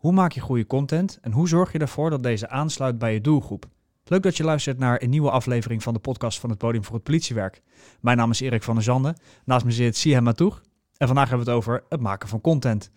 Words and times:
Hoe 0.00 0.12
maak 0.12 0.32
je 0.32 0.40
goede 0.40 0.66
content 0.66 1.18
en 1.20 1.32
hoe 1.32 1.48
zorg 1.48 1.72
je 1.72 1.78
ervoor 1.78 2.10
dat 2.10 2.22
deze 2.22 2.48
aansluit 2.48 2.98
bij 2.98 3.12
je 3.12 3.20
doelgroep? 3.20 3.68
Leuk 4.04 4.22
dat 4.22 4.36
je 4.36 4.44
luistert 4.44 4.78
naar 4.78 5.02
een 5.02 5.10
nieuwe 5.10 5.30
aflevering 5.30 5.82
van 5.82 5.94
de 5.94 5.98
podcast 5.98 6.38
van 6.38 6.50
het 6.50 6.58
Podium 6.58 6.84
voor 6.84 6.94
het 6.94 7.04
Politiewerk. 7.04 7.62
Mijn 8.00 8.16
naam 8.16 8.30
is 8.30 8.40
Erik 8.40 8.62
van 8.62 8.74
der 8.74 8.84
Zanden. 8.84 9.16
Naast 9.44 9.64
me 9.64 9.70
zit 9.70 9.96
Sihem 9.96 10.22
Matoeg. 10.22 10.62
En 10.96 11.06
vandaag 11.06 11.28
hebben 11.28 11.46
we 11.46 11.52
het 11.52 11.60
over 11.60 11.84
het 11.88 12.00
maken 12.00 12.28
van 12.28 12.40
content. 12.40 12.90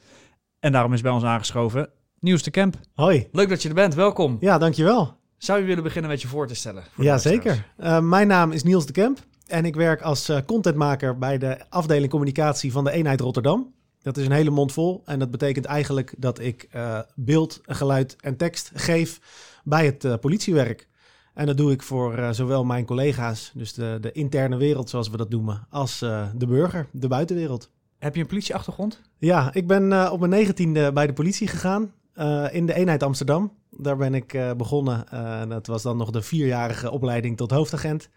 En 0.59 0.71
daarom 0.71 0.93
is 0.93 1.01
bij 1.01 1.11
ons 1.11 1.23
aangeschoven 1.23 1.89
Niels 2.19 2.43
de 2.43 2.51
Kemp. 2.51 2.75
Hoi. 2.93 3.27
Leuk 3.31 3.49
dat 3.49 3.61
je 3.61 3.69
er 3.69 3.75
bent, 3.75 3.93
welkom. 3.93 4.37
Ja, 4.39 4.57
dankjewel. 4.57 5.17
Zou 5.37 5.59
je 5.59 5.65
willen 5.65 5.83
beginnen 5.83 6.11
met 6.11 6.21
je 6.21 6.27
voor 6.27 6.47
te 6.47 6.55
stellen? 6.55 6.83
Ja, 6.95 7.17
zeker. 7.17 7.71
Uh, 7.79 7.99
mijn 7.99 8.27
naam 8.27 8.51
is 8.51 8.63
Niels 8.63 8.85
de 8.85 8.93
Kemp 8.93 9.19
en 9.47 9.65
ik 9.65 9.75
werk 9.75 10.01
als 10.01 10.29
uh, 10.29 10.37
contentmaker 10.45 11.17
bij 11.17 11.37
de 11.37 11.69
afdeling 11.69 12.11
communicatie 12.11 12.71
van 12.71 12.83
de 12.83 12.91
eenheid 12.91 13.19
Rotterdam. 13.19 13.73
Dat 14.03 14.17
is 14.17 14.25
een 14.25 14.31
hele 14.31 14.49
mond 14.49 14.71
vol 14.71 15.01
en 15.05 15.19
dat 15.19 15.31
betekent 15.31 15.65
eigenlijk 15.65 16.13
dat 16.17 16.39
ik 16.39 16.67
uh, 16.75 16.99
beeld, 17.15 17.61
geluid 17.65 18.15
en 18.19 18.37
tekst 18.37 18.71
geef 18.73 19.19
bij 19.63 19.85
het 19.85 20.03
uh, 20.03 20.13
politiewerk. 20.19 20.87
En 21.33 21.45
dat 21.45 21.57
doe 21.57 21.71
ik 21.71 21.81
voor 21.81 22.17
uh, 22.17 22.31
zowel 22.31 22.65
mijn 22.65 22.85
collega's, 22.85 23.51
dus 23.53 23.73
de, 23.73 23.97
de 24.01 24.11
interne 24.11 24.57
wereld 24.57 24.89
zoals 24.89 25.09
we 25.09 25.17
dat 25.17 25.29
noemen, 25.29 25.67
als 25.69 25.99
de 26.35 26.47
burger, 26.47 26.87
de 26.91 27.07
buitenwereld. 27.07 27.71
Heb 27.97 28.15
je 28.15 28.21
een 28.21 28.27
politieachtergrond? 28.27 29.01
Ja, 29.17 29.53
ik 29.53 29.67
ben 29.67 30.11
op 30.11 30.19
mijn 30.19 30.31
negentiende 30.31 30.93
bij 30.93 31.07
de 31.07 31.13
politie 31.13 31.47
gegaan 31.47 31.93
in 32.51 32.65
de 32.65 32.73
eenheid 32.73 33.03
Amsterdam. 33.03 33.51
Daar 33.69 33.97
ben 33.97 34.13
ik 34.13 34.53
begonnen. 34.57 35.05
dat 35.49 35.67
was 35.67 35.81
dan 35.81 35.97
nog 35.97 36.09
de 36.09 36.21
vierjarige 36.21 36.91
opleiding 36.91 37.37
tot 37.37 37.51
hoofdagent. 37.51 38.09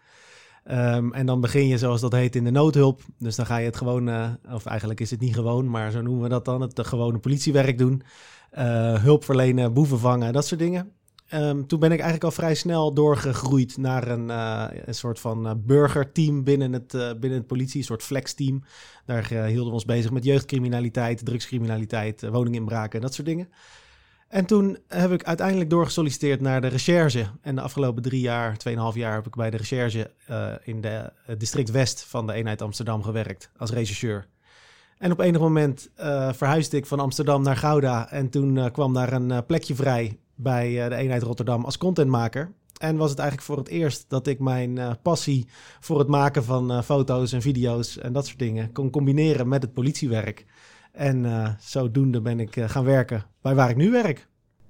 Um, 0.71 1.13
en 1.13 1.25
dan 1.25 1.41
begin 1.41 1.67
je, 1.67 1.77
zoals 1.77 2.01
dat 2.01 2.11
heet, 2.11 2.35
in 2.35 2.43
de 2.43 2.51
noodhulp. 2.51 3.01
Dus 3.17 3.35
dan 3.35 3.45
ga 3.45 3.57
je 3.57 3.65
het 3.65 3.77
gewoon, 3.77 4.09
uh, 4.09 4.29
of 4.51 4.65
eigenlijk 4.65 4.99
is 4.99 5.11
het 5.11 5.19
niet 5.19 5.33
gewoon, 5.33 5.69
maar 5.69 5.91
zo 5.91 6.01
noemen 6.01 6.23
we 6.23 6.29
dat 6.29 6.45
dan, 6.45 6.61
het 6.61 6.87
gewone 6.87 7.17
politiewerk 7.17 7.77
doen. 7.77 8.01
Uh, 8.57 8.63
hulp 9.03 9.23
verlenen, 9.23 9.73
boeven 9.73 9.99
vangen, 9.99 10.33
dat 10.33 10.47
soort 10.47 10.59
dingen. 10.59 10.91
Um, 11.33 11.67
toen 11.67 11.79
ben 11.79 11.91
ik 11.91 11.99
eigenlijk 11.99 12.23
al 12.23 12.31
vrij 12.31 12.55
snel 12.55 12.93
doorgegroeid 12.93 13.77
naar 13.77 14.07
een, 14.07 14.29
uh, 14.29 14.65
een 14.85 14.95
soort 14.95 15.19
van 15.19 15.61
burgerteam 15.65 16.43
binnen 16.43 16.73
het, 16.73 16.91
binnen 16.91 17.39
het 17.39 17.47
politie, 17.47 17.79
een 17.79 17.85
soort 17.85 18.03
flexteam. 18.03 18.63
Daar 19.05 19.27
hielden 19.27 19.65
we 19.65 19.71
ons 19.71 19.85
bezig 19.85 20.11
met 20.11 20.23
jeugdcriminaliteit, 20.23 21.25
drugscriminaliteit, 21.25 22.29
woninginbraken, 22.29 23.01
dat 23.01 23.13
soort 23.13 23.27
dingen. 23.27 23.49
En 24.27 24.45
toen 24.45 24.77
heb 24.87 25.11
ik 25.11 25.23
uiteindelijk 25.23 25.69
doorgesolliciteerd 25.69 26.41
naar 26.41 26.61
de 26.61 26.67
recherche. 26.67 27.25
En 27.41 27.55
de 27.55 27.61
afgelopen 27.61 28.01
drie 28.01 28.21
jaar, 28.21 28.57
tweeënhalf 28.57 28.95
jaar, 28.95 29.13
heb 29.13 29.25
ik 29.25 29.35
bij 29.35 29.49
de 29.49 29.57
recherche 29.57 30.11
uh, 30.29 30.53
in 30.63 30.81
de 30.81 31.11
uh, 31.29 31.35
district 31.37 31.71
West 31.71 32.03
van 32.03 32.27
de 32.27 32.33
eenheid 32.33 32.61
Amsterdam 32.61 33.03
gewerkt 33.03 33.51
als 33.57 33.71
rechercheur. 33.71 34.27
En 34.97 35.11
op 35.11 35.19
enig 35.19 35.41
moment 35.41 35.89
uh, 35.99 36.33
verhuisde 36.33 36.77
ik 36.77 36.85
van 36.85 36.99
Amsterdam 36.99 37.41
naar 37.41 37.57
Gouda. 37.57 38.11
En 38.11 38.29
toen 38.29 38.71
kwam 38.71 38.93
daar 38.93 39.13
een 39.13 39.45
plekje 39.45 39.75
vrij 39.75 40.19
bij 40.35 40.89
de 40.89 40.95
eenheid 40.95 41.23
Rotterdam 41.23 41.65
als 41.65 41.77
contentmaker. 41.77 42.51
En 42.77 42.97
was 42.97 43.09
het 43.09 43.19
eigenlijk 43.19 43.49
voor 43.49 43.57
het 43.57 43.67
eerst 43.67 44.05
dat 44.07 44.27
ik 44.27 44.39
mijn 44.39 44.97
passie 45.01 45.47
voor 45.79 45.99
het 45.99 46.07
maken 46.07 46.43
van 46.43 46.83
foto's 46.83 47.31
en 47.31 47.41
video's 47.41 47.97
en 47.97 48.13
dat 48.13 48.25
soort 48.25 48.39
dingen 48.39 48.71
kon 48.71 48.89
combineren 48.89 49.47
met 49.47 49.61
het 49.61 49.73
politiewerk. 49.73 50.45
En 50.97 51.23
uh, 51.23 51.49
zodoende 51.59 52.21
ben 52.21 52.39
ik 52.39 52.55
uh, 52.55 52.69
gaan 52.69 52.83
werken 52.83 53.25
bij 53.41 53.55
waar 53.55 53.69
ik 53.69 53.75
nu 53.75 53.91
werk. 53.91 54.27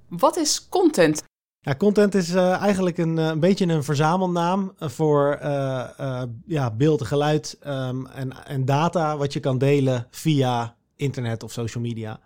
Wat 0.07 0.37
is 0.37 0.69
content? 0.69 1.23
Ja, 1.59 1.75
content 1.75 2.15
is 2.15 2.35
uh, 2.35 2.61
eigenlijk 2.61 2.97
een, 2.97 3.17
een 3.17 3.39
beetje 3.39 3.65
een 3.65 3.83
verzamelnaam 3.83 4.73
voor 4.79 5.39
ja, 6.45 6.71
beeld, 6.71 7.03
geluid 7.03 7.57
um, 7.67 8.05
en, 8.07 8.45
en 8.45 8.65
data 8.65 9.17
wat 9.17 9.33
je 9.33 9.39
kan 9.39 9.57
delen 9.57 10.07
via 10.09 10.75
internet 10.95 11.43
of 11.43 11.51
social 11.51 11.83
media. 11.83 12.19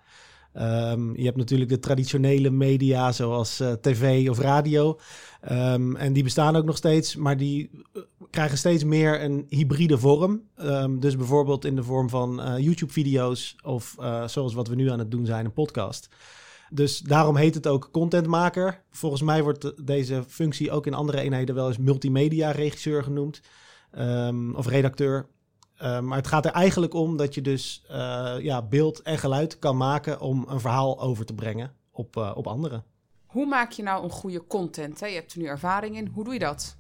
Um, 0.54 1.18
je 1.18 1.24
hebt 1.24 1.38
natuurlijk 1.38 1.70
de 1.70 1.80
traditionele 1.80 2.50
media 2.50 3.12
zoals 3.12 3.62
uh, 3.62 3.72
tv 3.72 4.30
of 4.30 4.40
radio. 4.40 5.00
Um, 5.52 5.96
en 5.96 6.14
die 6.14 6.24
bestaan 6.24 6.56
ook 6.56 6.66
nog 6.66 6.78
steeds, 6.78 7.16
maar 7.16 7.38
die 7.38 7.70
uh, 7.94 8.04
krijgen 8.30 8.58
steeds 8.58 8.84
meer 8.84 9.24
een 9.24 9.46
hybride 9.50 9.98
vorm. 9.98 10.42
Um, 10.58 11.00
dus 11.00 11.16
bijvoorbeeld 11.16 11.66
in 11.66 11.76
de 11.76 11.84
vorm 11.84 12.10
van 12.10 12.40
uh, 12.40 12.58
YouTube-video's 12.58 13.56
of 13.64 13.96
zoals 14.26 14.54
wat 14.54 14.68
we 14.68 14.76
nu 14.76 14.90
aan 14.90 15.00
het 15.00 15.12
doen 15.12 15.26
zijn, 15.26 15.46
een 15.46 15.54
podcast. 15.54 16.10
Dus 16.70 17.00
daarom 17.00 17.36
heet 17.36 17.56
het 17.56 17.68
ook 17.68 17.90
contentmaker. 17.92 18.84
Volgens 18.90 19.22
mij 19.22 19.44
wordt 19.44 19.88
deze 19.88 20.24
functie 20.28 20.72
ook 20.72 20.86
in 20.86 20.94
andere 20.94 21.20
eenheden 21.20 21.56
wel 21.56 21.68
eens 21.68 21.78
multimedia-regisseur 21.78 23.04
genoemd. 23.04 23.42
of 24.56 24.68
redacteur. 24.68 25.28
Uh, 25.82 26.00
maar 26.00 26.18
het 26.18 26.28
gaat 26.28 26.46
er 26.46 26.52
eigenlijk 26.52 26.94
om 26.94 27.18
dat 27.18 27.34
je 27.34 27.42
dus 27.42 27.84
uh, 27.92 28.36
ja, 28.40 28.62
beeld 28.62 29.02
en 29.02 29.18
geluid 29.18 29.60
kan 29.60 29.78
maken 29.78 30.20
om 30.20 30.46
een 30.48 30.60
verhaal 30.60 31.02
over 31.02 31.26
te 31.26 31.34
brengen 31.34 31.74
op, 31.92 32.16
uh, 32.18 32.32
op 32.36 32.48
anderen. 32.48 32.84
Hoe 33.26 33.46
maak 33.46 33.72
je 33.72 33.84
nou 33.84 34.04
een 34.04 34.10
goede 34.10 34.48
content? 34.48 35.00
Hè? 35.00 35.08
Je 35.08 35.16
hebt 35.16 35.34
er 35.34 35.40
nu 35.40 35.46
ervaring 35.46 35.98
in. 35.98 36.12
Hoe 36.14 36.24
doe 36.24 36.34
je 36.34 36.40
dat? 36.40 36.78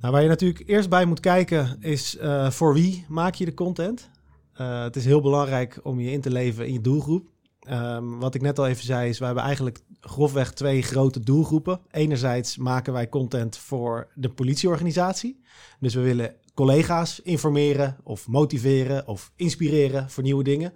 Nou, 0.00 0.12
waar 0.12 0.22
je 0.22 0.28
natuurlijk 0.28 0.68
eerst 0.68 0.88
bij 0.88 1.04
moet 1.04 1.20
kijken 1.20 1.76
is 1.80 2.16
voor 2.48 2.74
wie 2.74 3.04
maak 3.08 3.34
je 3.34 3.44
de 3.44 3.54
content. 3.54 4.10
het 4.52 4.96
is 4.96 5.04
heel 5.04 5.20
belangrijk 5.20 5.80
om 5.82 6.00
je 6.00 6.10
in 6.10 6.20
te 6.20 6.30
leven 6.30 6.66
in 6.66 6.72
je 6.72 6.80
doelgroep. 6.80 7.28
Um, 7.70 8.18
wat 8.18 8.34
ik 8.34 8.42
net 8.42 8.58
al 8.58 8.66
even 8.66 8.84
zei 8.84 9.08
is, 9.08 9.18
we 9.18 9.24
hebben 9.24 9.42
eigenlijk 9.42 9.80
grofweg 10.00 10.52
twee 10.52 10.82
grote 10.82 11.20
doelgroepen. 11.20 11.80
Enerzijds 11.90 12.56
maken 12.56 12.92
wij 12.92 13.08
content 13.08 13.56
voor 13.56 14.08
de 14.14 14.30
politieorganisatie. 14.30 15.40
Dus 15.80 15.94
we 15.94 16.00
willen 16.00 16.34
collega's 16.54 17.20
informeren 17.20 17.96
of 18.02 18.28
motiveren 18.28 19.06
of 19.06 19.32
inspireren 19.36 20.10
voor 20.10 20.22
nieuwe 20.22 20.44
dingen. 20.44 20.72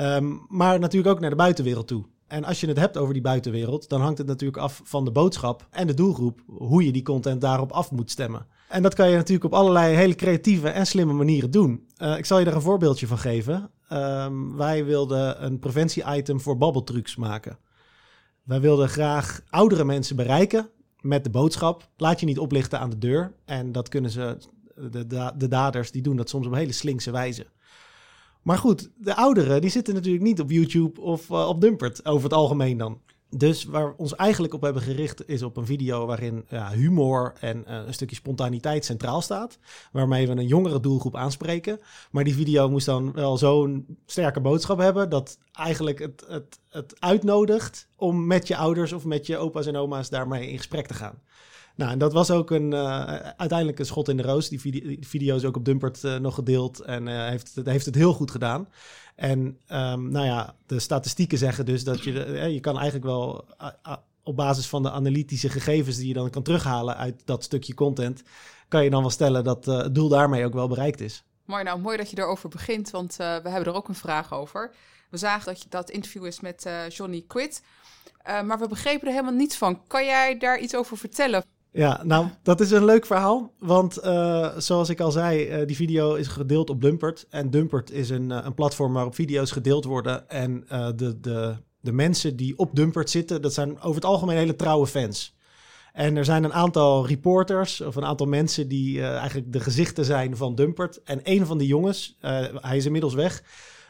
Um, 0.00 0.46
maar 0.48 0.78
natuurlijk 0.78 1.14
ook 1.14 1.20
naar 1.20 1.30
de 1.30 1.36
buitenwereld 1.36 1.86
toe. 1.86 2.04
En 2.26 2.44
als 2.44 2.60
je 2.60 2.66
het 2.66 2.78
hebt 2.78 2.96
over 2.96 3.12
die 3.12 3.22
buitenwereld, 3.22 3.88
dan 3.88 4.00
hangt 4.00 4.18
het 4.18 4.26
natuurlijk 4.26 4.62
af 4.62 4.80
van 4.84 5.04
de 5.04 5.10
boodschap 5.10 5.66
en 5.70 5.86
de 5.86 5.94
doelgroep, 5.94 6.40
hoe 6.46 6.84
je 6.84 6.92
die 6.92 7.02
content 7.02 7.40
daarop 7.40 7.72
af 7.72 7.90
moet 7.90 8.10
stemmen. 8.10 8.46
En 8.68 8.82
dat 8.82 8.94
kan 8.94 9.10
je 9.10 9.16
natuurlijk 9.16 9.44
op 9.44 9.54
allerlei 9.54 9.94
hele 9.94 10.14
creatieve 10.14 10.68
en 10.68 10.86
slimme 10.86 11.12
manieren 11.12 11.50
doen. 11.50 11.86
Uh, 11.98 12.18
ik 12.18 12.24
zal 12.24 12.38
je 12.38 12.44
daar 12.44 12.54
een 12.54 12.60
voorbeeldje 12.60 13.06
van 13.06 13.18
geven. 13.18 13.70
Um, 13.92 14.56
wij 14.56 14.84
wilden 14.84 15.44
een 15.44 15.58
preventie-item 15.58 16.40
voor 16.40 16.56
babbeltrucs 16.56 17.16
maken. 17.16 17.58
Wij 18.42 18.60
wilden 18.60 18.88
graag 18.88 19.40
oudere 19.48 19.84
mensen 19.84 20.16
bereiken 20.16 20.70
met 21.00 21.24
de 21.24 21.30
boodschap: 21.30 21.88
laat 21.96 22.20
je 22.20 22.26
niet 22.26 22.38
oplichten 22.38 22.80
aan 22.80 22.90
de 22.90 22.98
deur. 22.98 23.32
En 23.44 23.72
dat 23.72 23.88
kunnen 23.88 24.10
ze 24.10 24.36
de, 24.74 25.06
de, 25.06 25.32
de, 25.36 25.48
daders 25.48 25.90
die 25.90 26.02
doen 26.02 26.16
dat 26.16 26.28
soms 26.28 26.46
op 26.46 26.54
hele 26.54 26.72
slinkse 26.72 27.10
wijze. 27.10 27.46
Maar 28.42 28.58
goed, 28.58 28.90
de 28.96 29.16
ouderen 29.16 29.60
die 29.60 29.70
zitten 29.70 29.94
natuurlijk 29.94 30.24
niet 30.24 30.40
op 30.40 30.50
YouTube 30.50 31.00
of 31.00 31.30
uh, 31.30 31.48
op 31.48 31.60
Dumpert 31.60 32.06
over 32.06 32.24
het 32.24 32.32
algemeen 32.32 32.76
dan. 32.76 33.00
Dus 33.30 33.64
waar 33.64 33.88
we 33.88 33.96
ons 33.96 34.14
eigenlijk 34.14 34.54
op 34.54 34.60
hebben 34.60 34.82
gericht 34.82 35.28
is 35.28 35.42
op 35.42 35.56
een 35.56 35.66
video 35.66 36.06
waarin 36.06 36.44
ja, 36.48 36.70
humor 36.70 37.32
en 37.40 37.64
uh, 37.68 37.74
een 37.86 37.94
stukje 37.94 38.16
spontaniteit 38.16 38.84
centraal 38.84 39.20
staat. 39.20 39.58
Waarmee 39.92 40.26
we 40.26 40.32
een 40.32 40.46
jongere 40.46 40.80
doelgroep 40.80 41.16
aanspreken. 41.16 41.80
Maar 42.10 42.24
die 42.24 42.34
video 42.34 42.68
moest 42.68 42.86
dan 42.86 43.12
wel 43.12 43.36
zo'n 43.36 43.98
sterke 44.06 44.40
boodschap 44.40 44.78
hebben 44.78 45.10
dat 45.10 45.38
eigenlijk 45.52 45.98
het, 45.98 46.24
het, 46.28 46.58
het 46.68 47.00
uitnodigt 47.00 47.88
om 47.96 48.26
met 48.26 48.48
je 48.48 48.56
ouders 48.56 48.92
of 48.92 49.04
met 49.04 49.26
je 49.26 49.36
opa's 49.36 49.66
en 49.66 49.76
oma's 49.76 50.08
daarmee 50.08 50.50
in 50.50 50.56
gesprek 50.56 50.86
te 50.86 50.94
gaan. 50.94 51.22
Nou, 51.76 51.90
en 51.90 51.98
dat 51.98 52.12
was 52.12 52.30
ook 52.30 52.50
een, 52.50 52.72
uh, 52.72 53.04
uiteindelijk 53.36 53.78
een 53.78 53.86
schot 53.86 54.08
in 54.08 54.16
de 54.16 54.22
roos. 54.22 54.48
Die 54.48 54.98
video, 55.00 55.36
is 55.36 55.44
ook 55.44 55.56
op 55.56 55.64
Dumpert 55.64 56.02
uh, 56.02 56.16
nog 56.16 56.34
gedeeld 56.34 56.80
en 56.80 57.06
uh, 57.06 57.28
heeft, 57.28 57.54
het, 57.54 57.66
heeft 57.66 57.86
het 57.86 57.94
heel 57.94 58.12
goed 58.12 58.30
gedaan. 58.30 58.68
En 59.14 59.38
um, 59.68 60.10
nou 60.10 60.26
ja, 60.26 60.54
de 60.66 60.80
statistieken 60.80 61.38
zeggen 61.38 61.66
dus 61.66 61.84
dat 61.84 62.04
je, 62.04 62.12
je 62.52 62.60
kan 62.60 62.74
eigenlijk 62.74 63.04
wel 63.04 63.44
op 64.22 64.36
basis 64.36 64.66
van 64.66 64.82
de 64.82 64.90
analytische 64.90 65.48
gegevens 65.48 65.96
die 65.96 66.08
je 66.08 66.14
dan 66.14 66.30
kan 66.30 66.42
terughalen 66.42 66.96
uit 66.96 67.22
dat 67.24 67.44
stukje 67.44 67.74
content, 67.74 68.22
kan 68.68 68.84
je 68.84 68.90
dan 68.90 69.00
wel 69.00 69.10
stellen 69.10 69.44
dat 69.44 69.64
het 69.64 69.94
doel 69.94 70.08
daarmee 70.08 70.44
ook 70.44 70.54
wel 70.54 70.68
bereikt 70.68 71.00
is. 71.00 71.24
Mooi, 71.44 71.64
nou 71.64 71.80
mooi 71.80 71.96
dat 71.96 72.10
je 72.10 72.18
erover 72.18 72.48
begint, 72.48 72.90
want 72.90 73.16
we 73.16 73.24
hebben 73.24 73.64
er 73.64 73.74
ook 73.74 73.88
een 73.88 73.94
vraag 73.94 74.32
over. 74.32 74.74
We 75.10 75.16
zagen 75.16 75.46
dat 75.46 75.62
je 75.62 75.68
dat 75.68 75.90
interview 75.90 76.26
is 76.26 76.40
met 76.40 76.70
Johnny 76.88 77.24
Quid, 77.26 77.62
maar 78.24 78.58
we 78.58 78.68
begrepen 78.68 79.06
er 79.06 79.12
helemaal 79.12 79.32
niets 79.32 79.56
van. 79.56 79.86
Kan 79.86 80.04
jij 80.04 80.38
daar 80.38 80.58
iets 80.58 80.74
over 80.74 80.96
vertellen? 80.96 81.44
Ja, 81.76 82.00
nou, 82.04 82.26
dat 82.42 82.60
is 82.60 82.70
een 82.70 82.84
leuk 82.84 83.06
verhaal. 83.06 83.52
Want 83.58 84.04
uh, 84.04 84.48
zoals 84.58 84.88
ik 84.88 85.00
al 85.00 85.10
zei, 85.10 85.60
uh, 85.60 85.66
die 85.66 85.76
video 85.76 86.14
is 86.14 86.26
gedeeld 86.26 86.70
op 86.70 86.80
Dumpert. 86.80 87.26
En 87.30 87.50
Dumpert 87.50 87.90
is 87.90 88.10
een, 88.10 88.30
uh, 88.30 88.38
een 88.42 88.54
platform 88.54 88.92
waarop 88.92 89.14
video's 89.14 89.50
gedeeld 89.50 89.84
worden. 89.84 90.28
En 90.28 90.64
de, 90.96 91.20
de, 91.20 91.56
de 91.80 91.92
mensen 91.92 92.36
die 92.36 92.58
op 92.58 92.76
Dumpert 92.76 93.10
zitten, 93.10 93.42
dat 93.42 93.54
zijn 93.54 93.80
over 93.80 93.94
het 93.94 94.04
algemeen 94.04 94.36
hele 94.36 94.56
trouwe 94.56 94.86
fans. 94.86 95.36
En 95.92 96.16
er 96.16 96.24
zijn 96.24 96.44
een 96.44 96.52
aantal 96.52 97.06
reporters 97.06 97.80
of 97.80 97.96
een 97.96 98.04
aantal 98.04 98.26
mensen 98.26 98.68
die 98.68 99.02
eigenlijk 99.02 99.52
de 99.52 99.60
gezichten 99.60 100.04
zijn 100.04 100.36
van 100.36 100.54
Dumpert. 100.54 101.02
En 101.02 101.20
een 101.22 101.46
van 101.46 101.58
die 101.58 101.68
jongens, 101.68 102.16
hij 102.54 102.76
is 102.76 102.86
inmiddels 102.86 103.14
weg, 103.14 103.42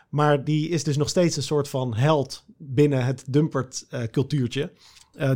maar 0.09 0.45
die 0.45 0.69
is 0.69 0.85
dus 0.85 0.97
nog 0.97 1.09
steeds 1.09 1.37
een 1.37 1.43
soort 1.43 1.69
van 1.69 1.95
held 1.95 2.45
binnen 2.57 3.05
het 3.05 3.25
Dumpert 3.29 3.87
cultuurtje. 4.11 4.73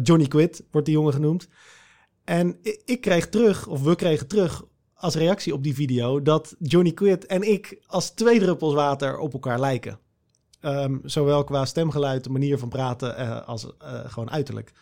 Johnny 0.03 0.27
Quid 0.27 0.65
wordt 0.71 0.87
die 0.87 0.97
jongen 0.97 1.13
genoemd. 1.13 1.49
En 2.31 2.59
ik 2.85 3.01
kreeg 3.01 3.29
terug, 3.29 3.67
of 3.67 3.83
we 3.83 3.95
kregen 3.95 4.27
terug 4.27 4.65
als 4.95 5.15
reactie 5.15 5.55
op 5.55 5.63
die 5.63 5.75
video, 5.75 6.23
dat 6.23 6.55
Johnny 6.59 6.93
Quid 6.93 7.27
en 7.27 7.43
ik 7.43 7.83
als 7.87 8.11
twee 8.11 8.39
druppels 8.39 8.75
water 8.75 9.19
op 9.19 9.33
elkaar 9.33 9.61
lijken. 9.61 9.99
Ehm, 10.61 10.99
zowel 11.05 11.45
qua 11.45 11.65
stemgeluid, 11.65 12.29
manier 12.29 12.59
van 12.59 12.69
praten 12.69 13.17
eh, 13.17 13.49
als 13.49 13.67
eh, 13.79 14.01
gewoon 14.07 14.31
uiterlijk. 14.31 14.73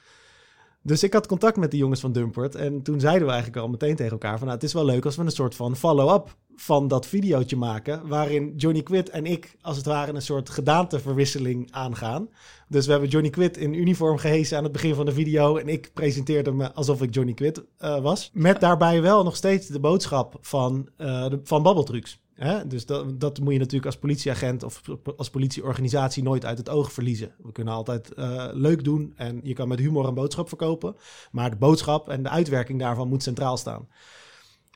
Dus 0.88 1.02
ik 1.02 1.12
had 1.12 1.26
contact 1.26 1.56
met 1.56 1.70
de 1.70 1.76
jongens 1.76 2.00
van 2.00 2.12
Dumpert. 2.12 2.55
En 2.55 2.82
toen 2.82 3.00
zeiden 3.00 3.26
we 3.26 3.32
eigenlijk 3.32 3.62
al 3.62 3.69
meteen 3.69 3.96
tegen 3.96 4.12
elkaar: 4.12 4.38
van 4.38 4.46
nou, 4.46 4.58
het 4.58 4.62
is 4.62 4.73
wel 4.73 4.85
leuk 4.85 5.05
als 5.05 5.17
we 5.17 5.23
een 5.23 5.31
soort 5.31 5.55
van 5.55 5.76
follow-up 5.76 6.37
van 6.56 6.88
dat 6.88 7.06
videootje 7.06 7.56
maken. 7.56 8.08
Waarin 8.08 8.52
Johnny 8.56 8.82
Quid 8.82 9.11
en 9.11 9.26
ik, 9.26 9.56
als 9.61 9.76
het 9.76 9.87
ware, 9.87 10.12
een 10.12 10.23
soort 10.23 10.50
gedaanteverwisseling 10.50 11.69
aangaan. 11.70 12.29
Dus 12.69 12.85
we 12.85 12.90
hebben 12.90 13.11
Johnny 13.11 13.31
Quid 13.31 13.56
in 13.56 13.75
uniform 13.75 14.19
gehezen 14.19 14.56
aan 14.56 14.62
het 14.62 14.73
begin 14.73 14.94
van 14.94 15.06
de 15.06 15.12
video. 15.12 15.56
En 15.56 15.69
ik 15.69 15.90
presenteerde 15.94 16.52
me 16.52 16.73
alsof 16.73 17.02
ik 17.02 17.14
Johnny 17.14 17.34
Quid 17.34 17.62
uh, 17.81 18.00
was. 18.00 18.31
Met 18.32 18.61
daarbij 18.61 19.02
wel 19.02 19.25
nog 19.25 19.37
steeds 19.37 19.67
de 19.67 19.81
boodschap 19.81 20.37
van, 20.41 20.88
uh, 20.99 21.26
van 21.43 21.62
Babbeltrucs. 21.62 22.20
Hè? 22.38 22.67
Dus 22.67 22.87
dat, 22.87 23.20
dat 23.20 23.40
moet 23.40 23.52
je 23.52 23.58
natuurlijk 23.58 23.87
als 23.87 23.99
politieagent 23.99 24.62
of 24.62 24.82
als 25.17 25.31
politieorganisatie 25.31 26.23
nooit 26.23 26.44
uit 26.44 26.58
het 26.58 26.69
oog 26.69 26.93
verliezen. 26.93 27.35
We 27.43 27.52
kunnen 27.52 27.75
altijd 27.75 28.12
uh, 28.17 28.49
leuk 28.52 28.85
doen 28.85 29.12
en 29.17 29.40
je 29.43 29.52
kan 29.52 29.69
met 29.69 29.79
humor 29.79 30.06
een 30.06 30.14
boodschap 30.14 30.49
verkopen. 30.49 30.96
Maar 31.31 31.50
de 31.50 31.56
boodschap 31.56 32.08
en 32.08 32.23
de 32.23 32.29
uitwerking 32.29 32.79
daarvan 32.79 33.08
moet 33.08 33.23
centraal 33.23 33.56
staan. 33.56 33.88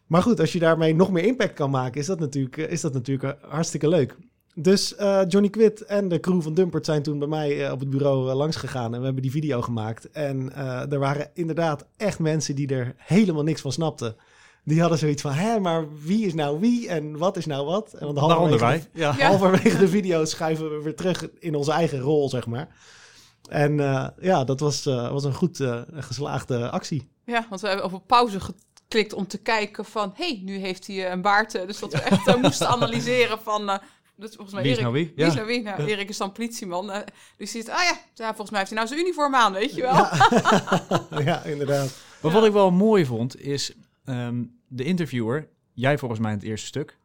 Maar 0.07 0.23
goed, 0.23 0.41
als 0.41 0.53
je 0.53 0.59
daarmee 0.59 0.95
nog 0.95 1.11
meer 1.11 1.25
impact 1.25 1.53
kan 1.53 1.71
maken, 1.71 2.01
is 2.01 2.07
dat 2.07 2.19
natuurlijk, 2.19 2.57
is 2.57 2.81
dat 2.81 2.93
natuurlijk 2.93 3.37
hartstikke 3.49 3.89
leuk. 3.89 4.17
Dus 4.55 4.95
Johnny 5.29 5.49
Quid 5.49 5.81
en 5.81 6.09
de 6.09 6.21
crew 6.21 6.43
van 6.43 6.55
Dumpert 6.55 6.85
zijn 6.85 7.03
toen 7.03 7.19
bij 7.19 7.29
mij 7.29 7.71
op 7.71 7.81
het 7.81 7.91
bureau 7.91 8.29
uh, 8.29 8.35
langs 8.35 8.57
gegaan. 8.57 8.93
En 8.93 8.99
we 8.99 9.05
hebben 9.05 9.23
die 9.23 9.31
video 9.31 9.61
gemaakt. 9.61 10.11
En 10.11 10.55
er 10.91 10.99
waren 10.99 11.31
inderdaad 11.35 11.87
echt 11.97 12.19
mensen 12.19 12.55
die 12.55 12.69
er 12.69 12.95
helemaal 12.97 13.43
niks 13.43 13.61
van 13.61 13.73
snapten. 13.73 14.17
Die 14.65 14.81
hadden 14.81 14.99
zoiets 14.99 15.23
van, 15.23 15.33
hè, 15.33 15.61
maar 15.61 15.87
wie 16.05 16.27
is 16.27 16.35
nou 16.35 16.61
wie 16.61 16.89
en 16.89 17.19
wat 17.19 17.37
is 17.37 17.47
nou 17.47 17.67
wat? 17.67 17.93
En 17.93 18.15
dan 18.15 18.19
halverwege, 18.19 18.65
wij. 18.65 18.87
Ja, 18.93 19.15
ja. 19.19 19.27
halverwege 19.27 19.79
de 19.79 19.89
video 19.89 20.25
schuiven 20.25 20.71
we 20.71 20.83
weer 20.83 20.97
terug 20.97 21.29
in 21.39 21.55
onze 21.55 21.73
eigen 21.73 22.01
rol, 22.01 22.29
zeg 22.29 22.47
maar. 22.47 22.69
En 23.49 23.77
ja, 24.21 24.45
dat 24.45 24.61
was, 24.61 24.85
was 24.85 25.25
een 25.25 25.35
goed 25.35 25.61
geslaagde 25.91 26.71
actie. 26.71 27.09
Ja, 27.25 27.47
want 27.49 27.61
we 27.61 27.69
hebben 27.69 27.93
op 27.93 28.07
pauze 28.07 28.41
geklikt 28.41 29.13
om 29.13 29.27
te 29.27 29.39
kijken 29.39 29.85
van... 29.85 30.13
hé, 30.15 30.27
hey, 30.27 30.41
nu 30.45 30.57
heeft 30.57 30.87
hij 30.87 31.13
een 31.13 31.23
baard. 31.23 31.53
Dus 31.53 31.79
dat 31.79 31.93
we 31.93 32.01
echt 32.01 32.37
moesten 32.37 32.69
analyseren 32.69 33.39
van... 33.43 33.81
Dus 34.23 34.35
volgens 34.35 34.55
mij 34.55 34.63
wie 34.63 34.73
is 34.73 34.79
Erik, 34.79 34.93
nou 34.93 35.05
wie? 35.05 35.13
wie 35.17 35.27
is 35.27 35.35
nou 35.35 35.47
wie? 35.47 35.63
Nou, 35.63 35.85
Erik 35.85 36.09
is 36.09 36.17
dan 36.17 36.33
politieman. 36.33 36.91
Uh, 36.91 36.97
dus 37.37 37.53
hij 37.53 37.63
zegt, 37.63 37.79
ah 37.79 37.85
ja, 37.85 37.99
ja, 38.15 38.27
volgens 38.27 38.51
mij 38.51 38.59
heeft 38.59 38.71
hij 38.71 38.79
nou 38.79 38.89
zijn 38.89 39.01
uniform 39.01 39.35
aan, 39.35 39.53
weet 39.53 39.75
je 39.75 39.83
wel. 39.83 39.95
Ja, 39.95 41.21
ja 41.31 41.43
inderdaad. 41.43 41.91
Maar 42.21 42.33
wat 42.33 42.45
ik 42.45 42.53
wel 42.53 42.71
mooi 42.71 43.07
vond, 43.07 43.41
is 43.41 43.73
um, 44.05 44.59
de 44.69 44.85
interviewer, 44.85 45.49
jij 45.73 45.99
volgens 45.99 46.21
mij 46.21 46.33
in 46.33 46.39
het 46.39 46.47
eerste 46.47 46.67
stuk, 46.67 46.99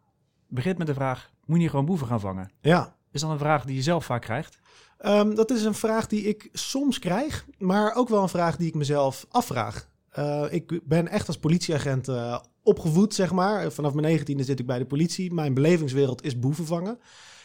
begint 0.47 0.77
met 0.77 0.87
de 0.87 0.93
vraag, 0.93 1.31
moet 1.45 1.55
je 1.55 1.61
niet 1.61 1.69
gewoon 1.69 1.85
boeven 1.85 2.07
gaan 2.07 2.19
vangen? 2.19 2.51
Ja. 2.61 2.95
Is 3.11 3.21
dat 3.21 3.31
een 3.31 3.37
vraag 3.37 3.65
die 3.65 3.75
je 3.75 3.81
zelf 3.81 4.05
vaak 4.05 4.21
krijgt? 4.21 4.59
Um, 5.05 5.35
dat 5.35 5.51
is 5.51 5.63
een 5.63 5.73
vraag 5.73 6.07
die 6.07 6.23
ik 6.23 6.49
soms 6.53 6.99
krijg, 6.99 7.45
maar 7.57 7.95
ook 7.95 8.09
wel 8.09 8.21
een 8.21 8.29
vraag 8.29 8.57
die 8.57 8.67
ik 8.67 8.75
mezelf 8.75 9.25
afvraag. 9.29 9.89
Uh, 10.19 10.45
ik 10.49 10.79
ben 10.83 11.07
echt 11.07 11.27
als 11.27 11.37
politieagent 11.37 12.07
uh, 12.07 12.39
opgevoed, 12.63 13.13
zeg 13.13 13.31
maar. 13.31 13.71
Vanaf 13.71 13.93
mijn 13.93 14.07
negentiende 14.07 14.43
zit 14.43 14.59
ik 14.59 14.65
bij 14.65 14.77
de 14.77 14.85
politie. 14.85 15.33
Mijn 15.33 15.53
belevingswereld 15.53 16.23
is 16.23 16.39
boeven 16.39 16.65
vangen. 16.65 16.99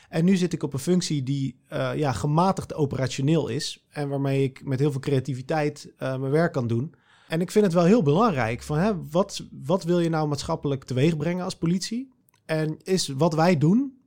En 0.08 0.24
nu 0.24 0.36
zit 0.36 0.52
ik 0.52 0.62
op 0.62 0.72
een 0.72 0.78
functie 0.78 1.22
die 1.22 1.60
uh, 1.72 1.90
ja, 1.94 2.12
gematigd 2.12 2.74
operationeel 2.74 3.48
is. 3.48 3.86
En 3.88 4.08
waarmee 4.08 4.42
ik 4.42 4.64
met 4.64 4.78
heel 4.78 4.90
veel 4.90 5.00
creativiteit 5.00 5.92
mijn 5.98 6.30
werk 6.30 6.52
kan 6.52 6.66
doen. 6.66 6.94
En 7.32 7.40
ik 7.40 7.50
vind 7.50 7.64
het 7.64 7.74
wel 7.74 7.84
heel 7.84 8.02
belangrijk 8.02 8.62
van 8.62 8.78
hè, 8.78 8.92
wat, 9.10 9.44
wat 9.64 9.84
wil 9.84 10.00
je 10.00 10.08
nou 10.08 10.28
maatschappelijk 10.28 10.84
teweeg 10.84 11.16
brengen 11.16 11.44
als 11.44 11.56
politie? 11.56 12.12
En 12.44 12.76
is 12.82 13.08
wat 13.08 13.34
wij 13.34 13.58
doen, 13.58 13.98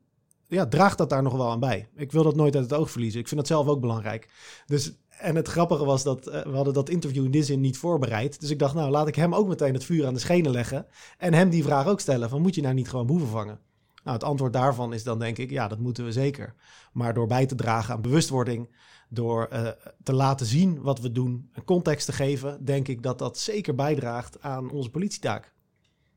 ja, 0.48 0.68
draagt 0.68 0.98
dat 0.98 1.10
daar 1.10 1.24
nog 1.24 1.34
wel 1.34 1.50
aan 1.50 1.60
bij? 1.60 1.90
Ik 1.96 2.12
wil 2.12 2.24
dat 2.24 2.36
nooit 2.36 2.56
uit 2.56 2.64
het 2.64 2.80
oog 2.80 2.92
verliezen. 2.92 3.20
Ik 3.20 3.28
vind 3.28 3.40
dat 3.40 3.50
zelf 3.50 3.68
ook 3.68 3.82
belangrijk. 3.82 4.30
Dus 4.66 4.94
en 5.10 5.36
het 5.36 5.48
grappige 5.48 5.86
was 5.86 6.04
dat 6.04 6.28
uh, 6.28 6.44
we 6.44 6.56
hadden 6.56 6.74
dat 6.74 6.90
interview 6.90 7.26
in 7.26 7.32
die 7.32 7.44
zin 7.44 7.62
niet 7.62 7.78
voorbereid. 7.78 8.40
Dus 8.40 8.50
ik 8.50 8.60
dacht, 8.60 8.74
nou, 8.74 8.92
laat 8.92 9.08
ik 9.08 9.16
hem 9.16 9.36
ook 9.36 9.48
meteen 9.48 9.74
het 9.74 9.84
vuur 9.84 10.06
aan 10.06 10.14
de 10.14 10.20
schenen 10.20 10.52
leggen. 10.52 10.86
En 11.18 11.34
hem 11.34 11.50
die 11.50 11.64
vraag 11.64 11.88
ook 11.88 12.00
stellen: 12.00 12.30
van 12.30 12.42
moet 12.42 12.56
je 12.56 12.62
nou 12.62 12.74
niet 12.74 12.90
gewoon 12.90 13.06
boeven 13.06 13.28
vangen? 13.28 13.60
Nou, 14.04 14.18
het 14.18 14.26
antwoord 14.26 14.54
daarvan 14.54 14.94
is 14.94 15.04
dan 15.04 15.20
denk 15.20 15.38
ik, 15.38 15.50
ja, 15.50 15.68
dat 15.68 15.80
moeten 15.80 16.06
we 16.06 16.12
zeker. 16.12 16.56
Maar 16.94 17.14
door 17.14 17.28
bij 17.28 17.46
te 17.46 17.56
dragen 17.56 17.94
aan 17.94 18.02
bewustwording, 18.02 18.70
door 19.10 19.50
uh, 19.54 19.68
te 20.04 20.14
laten 20.14 20.46
zien 20.46 20.82
wat 20.82 21.00
we 21.00 21.12
doen, 21.12 21.50
een 21.54 21.64
context 21.64 22.06
te 22.06 22.14
geven, 22.14 22.66
denk 22.66 22.88
ik 22.88 23.04
dat 23.04 23.20
dat 23.20 23.38
zeker 23.38 23.76
bijdraagt 23.76 24.42
aan 24.42 24.72
onze 24.72 24.90
politietaak. 24.90 25.54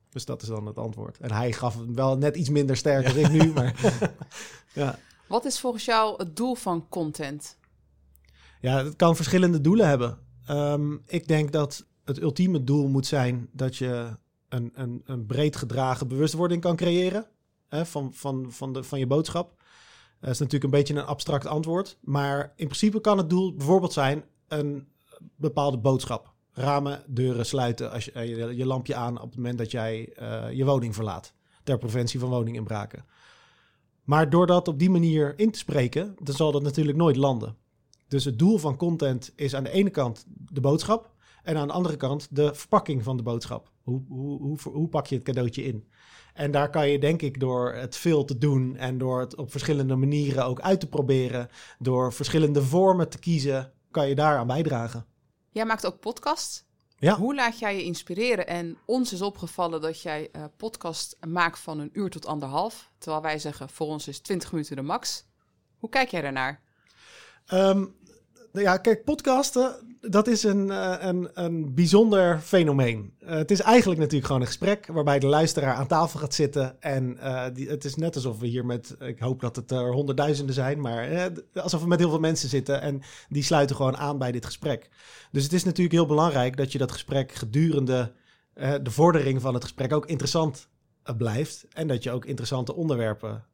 Dus 0.08 0.25
dat 0.25 0.43
is 0.43 0.49
dan 0.49 0.67
het 0.67 0.79
antwoord. 0.79 1.19
En 1.19 1.32
hij 1.32 1.52
gaf 1.52 1.75
hem 1.75 1.94
wel 1.94 2.19
net 2.19 2.37
iets 2.37 2.49
minder 2.49 2.76
sterk 2.76 3.06
dan 3.06 3.17
ik 3.17 3.31
nu, 3.31 3.52
maar 3.52 3.75
ja. 4.75 4.99
Wat 5.29 5.44
is 5.44 5.61
volgens 5.61 5.85
jou 5.85 6.14
het 6.17 6.37
doel 6.37 6.55
van 6.55 6.88
content? 6.88 7.56
Ja, 8.61 8.85
het 8.85 8.96
kan 8.96 9.17
verschillende 9.17 9.61
doelen 9.61 9.88
hebben. 9.88 10.19
Um, 10.50 11.02
ik 11.06 11.29
denk 11.29 11.52
dat 11.52 11.87
het 12.05 12.20
ultieme 12.20 12.64
doel 12.64 12.88
moet 12.88 13.06
zijn 13.06 13.49
dat 13.52 13.76
je 13.76 14.17
een, 14.49 14.70
een, 14.75 15.02
een 15.05 15.26
breed 15.26 15.56
gedragen 15.56 16.08
bewustwording 16.08 16.61
kan 16.61 16.76
creëren 16.76 17.26
hè, 17.69 17.87
van, 17.87 18.14
van, 18.14 18.52
van, 18.52 18.73
de, 18.73 18.82
van 18.82 18.99
je 18.99 19.06
boodschap. 19.06 19.57
Dat 20.20 20.31
is 20.31 20.38
natuurlijk 20.38 20.65
een 20.65 20.79
beetje 20.79 20.94
een 20.94 21.06
abstract 21.06 21.47
antwoord. 21.47 21.99
Maar 22.00 22.53
in 22.56 22.67
principe 22.67 23.00
kan 23.00 23.19
het 23.19 23.31
doel 23.31 23.55
bijvoorbeeld 23.55 23.93
zijn 23.93 24.25
een 24.49 24.88
bepaalde 25.37 25.79
boodschap. 25.79 26.32
Ramen, 26.53 27.03
deuren 27.06 27.47
sluiten 27.47 27.91
als 27.93 28.05
je, 28.05 28.20
je, 28.20 28.56
je 28.56 28.67
lampje 28.67 28.94
aan 28.94 29.17
op 29.17 29.29
het 29.29 29.37
moment 29.37 29.59
dat 29.59 29.70
jij 29.70 30.12
uh, 30.20 30.53
je 30.53 30.65
woning 30.65 30.94
verlaat. 30.94 31.32
Ter 31.62 31.79
preventie 31.79 32.20
van 32.20 32.29
woninginbraken. 32.29 33.05
Maar 34.05 34.31
door 34.31 34.47
dat 34.47 34.69
op 34.69 34.79
die 34.79 34.91
manier 34.91 35.38
in 35.38 35.50
te 35.50 35.59
spreken, 35.59 36.17
dan 36.23 36.35
zal 36.35 36.53
dat 36.53 36.62
natuurlijk 36.62 36.97
nooit 36.97 37.17
landen. 37.17 37.56
Dus 38.09 38.25
het 38.25 38.38
doel 38.38 38.59
van 38.59 38.76
content 38.76 39.32
is 39.35 39.55
aan 39.55 39.65
de 39.65 39.70
ene 39.70 39.91
kant 39.91 40.25
de 40.29 40.61
boodschap. 40.61 41.11
En 41.48 41.56
aan 41.56 41.66
de 41.66 41.72
andere 41.72 41.96
kant 41.96 42.26
de 42.30 42.54
verpakking 42.54 43.02
van 43.02 43.16
de 43.16 43.22
boodschap. 43.22 43.70
Hoe, 43.82 44.02
hoe, 44.08 44.40
hoe, 44.40 44.58
hoe 44.62 44.88
pak 44.88 45.06
je 45.06 45.14
het 45.14 45.24
cadeautje 45.24 45.62
in? 45.62 45.88
En 46.34 46.50
daar 46.50 46.70
kan 46.70 46.88
je 46.88 46.98
denk 46.98 47.22
ik 47.22 47.40
door 47.40 47.72
het 47.72 47.96
veel 47.96 48.24
te 48.24 48.38
doen 48.38 48.76
en 48.76 48.98
door 48.98 49.20
het 49.20 49.36
op 49.36 49.50
verschillende 49.50 49.96
manieren 49.96 50.44
ook 50.44 50.60
uit 50.60 50.80
te 50.80 50.88
proberen, 50.88 51.48
door 51.78 52.12
verschillende 52.12 52.62
vormen 52.62 53.08
te 53.08 53.18
kiezen, 53.18 53.72
kan 53.90 54.08
je 54.08 54.14
daaraan 54.14 54.46
bijdragen. 54.46 55.06
Jij 55.50 55.64
maakt 55.64 55.86
ook 55.86 56.00
podcast. 56.00 56.66
Ja. 56.98 57.16
Hoe 57.16 57.34
laat 57.34 57.58
jij 57.58 57.76
je 57.76 57.82
inspireren? 57.82 58.46
En 58.46 58.78
ons 58.84 59.12
is 59.12 59.22
opgevallen 59.22 59.80
dat 59.80 60.02
jij 60.02 60.28
uh, 60.32 60.44
podcast 60.56 61.16
maakt 61.26 61.58
van 61.58 61.78
een 61.78 61.90
uur 61.92 62.10
tot 62.10 62.26
anderhalf. 62.26 62.92
Terwijl 62.98 63.22
wij 63.22 63.38
zeggen, 63.38 63.68
voor 63.68 63.86
ons 63.86 64.08
is 64.08 64.20
20 64.20 64.52
minuten 64.52 64.76
de 64.76 64.82
max. 64.82 65.24
Hoe 65.78 65.88
kijk 65.90 66.08
jij 66.08 66.20
daarnaar? 66.20 66.66
Um, 67.52 67.94
ja, 68.60 68.77
kijk, 68.77 69.05
podcasten, 69.05 69.96
dat 70.00 70.27
is 70.27 70.43
een, 70.43 70.67
uh, 70.67 70.94
een, 70.98 71.31
een 71.34 71.74
bijzonder 71.74 72.41
fenomeen. 72.41 73.15
Uh, 73.20 73.29
het 73.29 73.50
is 73.50 73.60
eigenlijk 73.60 74.00
natuurlijk 74.00 74.27
gewoon 74.27 74.41
een 74.41 74.46
gesprek 74.46 74.86
waarbij 74.86 75.19
de 75.19 75.27
luisteraar 75.27 75.74
aan 75.74 75.86
tafel 75.86 76.20
gaat 76.20 76.34
zitten. 76.34 76.82
En 76.82 77.17
uh, 77.17 77.44
die, 77.53 77.69
het 77.69 77.84
is 77.84 77.94
net 77.94 78.15
alsof 78.15 78.38
we 78.38 78.46
hier 78.46 78.67
met, 78.67 78.96
ik 79.00 79.19
hoop 79.19 79.41
dat 79.41 79.56
het 79.56 79.70
er 79.70 79.93
honderdduizenden 79.93 80.55
zijn, 80.55 80.81
maar 80.81 81.31
alsof 81.55 81.81
we 81.81 81.88
met 81.88 81.98
heel 81.98 82.10
veel 82.10 82.19
mensen 82.19 82.48
zitten 82.48 82.81
en 82.81 83.03
die 83.29 83.43
sluiten 83.43 83.77
gewoon 83.77 83.96
aan 83.96 84.19
bij 84.19 84.32
dit 84.32 84.44
gesprek. 84.44 84.88
Dus 85.32 85.43
het 85.43 85.53
is 85.53 85.65
natuurlijk 85.65 85.94
heel 85.94 86.06
belangrijk 86.06 86.56
dat 86.56 86.72
je 86.72 86.79
dat 86.79 86.93
gesprek 86.93 87.32
gedurende 87.32 88.12
de 88.82 88.91
vordering 88.91 89.41
van 89.41 89.55
het 89.55 89.62
gesprek 89.62 89.93
ook 89.93 90.06
interessant 90.06 90.69
blijft. 91.17 91.67
En 91.72 91.86
dat 91.86 92.03
je 92.03 92.10
ook 92.10 92.24
interessante 92.24 92.74
onderwerpen 92.74 93.44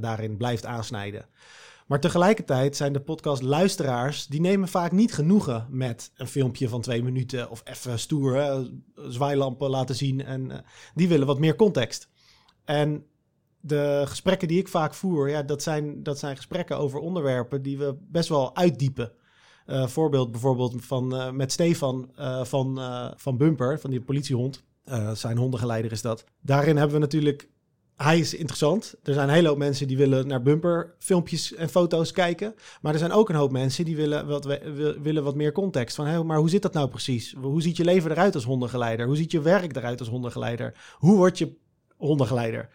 daarin 0.00 0.36
blijft 0.36 0.66
aansnijden. 0.66 1.26
Maar 1.90 2.00
tegelijkertijd 2.00 2.76
zijn 2.76 2.92
de 2.92 3.00
podcastluisteraars, 3.00 4.26
die 4.26 4.40
nemen 4.40 4.68
vaak 4.68 4.92
niet 4.92 5.14
genoegen 5.14 5.66
met 5.70 6.12
een 6.16 6.26
filmpje 6.26 6.68
van 6.68 6.80
twee 6.80 7.02
minuten 7.02 7.50
of 7.50 7.62
even 7.64 7.98
stoer 7.98 8.64
zwaailampen 8.94 9.70
laten 9.70 9.94
zien. 9.94 10.24
En 10.24 10.50
uh, 10.50 10.56
die 10.94 11.08
willen 11.08 11.26
wat 11.26 11.38
meer 11.38 11.56
context. 11.56 12.08
En 12.64 13.06
de 13.60 14.02
gesprekken 14.06 14.48
die 14.48 14.58
ik 14.58 14.68
vaak 14.68 14.94
voer, 14.94 15.30
ja, 15.30 15.42
dat, 15.42 15.62
zijn, 15.62 16.02
dat 16.02 16.18
zijn 16.18 16.36
gesprekken 16.36 16.78
over 16.78 16.98
onderwerpen 16.98 17.62
die 17.62 17.78
we 17.78 17.96
best 18.00 18.28
wel 18.28 18.56
uitdiepen. 18.56 19.12
Uh, 19.66 19.86
voorbeeld 19.86 20.30
bijvoorbeeld 20.30 20.74
van, 20.78 21.14
uh, 21.14 21.30
met 21.30 21.52
Stefan 21.52 22.10
van, 22.42 22.80
van 23.16 23.36
Bumper, 23.36 23.80
van 23.80 23.90
die 23.90 24.00
politiehond. 24.00 24.64
zijn 25.12 25.36
hondengeleider 25.36 25.92
is 25.92 26.02
dat. 26.02 26.24
Daarin 26.40 26.76
hebben 26.76 26.94
we 26.94 27.00
natuurlijk 27.00 27.50
hij 28.02 28.18
is 28.18 28.34
interessant. 28.34 28.94
Er 29.02 29.14
zijn 29.14 29.28
een 29.28 29.34
hele 29.34 29.48
hoop 29.48 29.58
mensen 29.58 29.86
die 29.88 29.96
willen 29.96 30.26
naar 30.26 30.42
bumper 30.42 30.94
filmpjes 30.98 31.54
en 31.54 31.68
foto's 31.68 32.12
kijken. 32.12 32.54
Maar 32.80 32.92
er 32.92 32.98
zijn 32.98 33.12
ook 33.12 33.28
een 33.28 33.34
hoop 33.34 33.50
mensen 33.50 33.84
die 33.84 33.96
willen 33.96 34.26
wat, 34.26 34.44
willen 35.02 35.24
wat 35.24 35.34
meer 35.34 35.52
context. 35.52 35.96
Van, 35.96 36.06
hey, 36.06 36.22
maar 36.22 36.38
hoe 36.38 36.50
zit 36.50 36.62
dat 36.62 36.72
nou 36.72 36.88
precies? 36.88 37.34
Hoe 37.40 37.62
ziet 37.62 37.76
je 37.76 37.84
leven 37.84 38.10
eruit 38.10 38.34
als 38.34 38.44
hondengeleider? 38.44 39.06
Hoe 39.06 39.16
ziet 39.16 39.30
je 39.30 39.40
werk 39.40 39.76
eruit 39.76 39.98
als 39.98 40.08
hondengeleider? 40.08 40.74
Hoe 40.98 41.16
word 41.16 41.38
je 41.38 41.56
hondengeleider? 41.96 42.68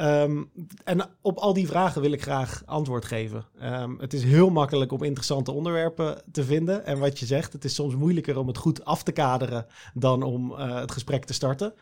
Um, 0.00 0.50
en 0.84 1.08
op 1.20 1.38
al 1.38 1.52
die 1.52 1.66
vragen 1.66 2.00
wil 2.00 2.12
ik 2.12 2.22
graag 2.22 2.62
antwoord 2.66 3.04
geven. 3.04 3.44
Um, 3.62 3.98
het 4.00 4.12
is 4.12 4.24
heel 4.24 4.50
makkelijk 4.50 4.92
om 4.92 5.02
interessante 5.02 5.52
onderwerpen 5.52 6.22
te 6.32 6.44
vinden. 6.44 6.86
En 6.86 6.98
wat 6.98 7.18
je 7.18 7.26
zegt, 7.26 7.52
het 7.52 7.64
is 7.64 7.74
soms 7.74 7.94
moeilijker 7.94 8.38
om 8.38 8.46
het 8.46 8.56
goed 8.56 8.84
af 8.84 9.02
te 9.02 9.12
kaderen 9.12 9.66
dan 9.94 10.22
om 10.22 10.50
uh, 10.50 10.80
het 10.80 10.92
gesprek 10.92 11.24
te 11.24 11.32
starten. 11.32 11.74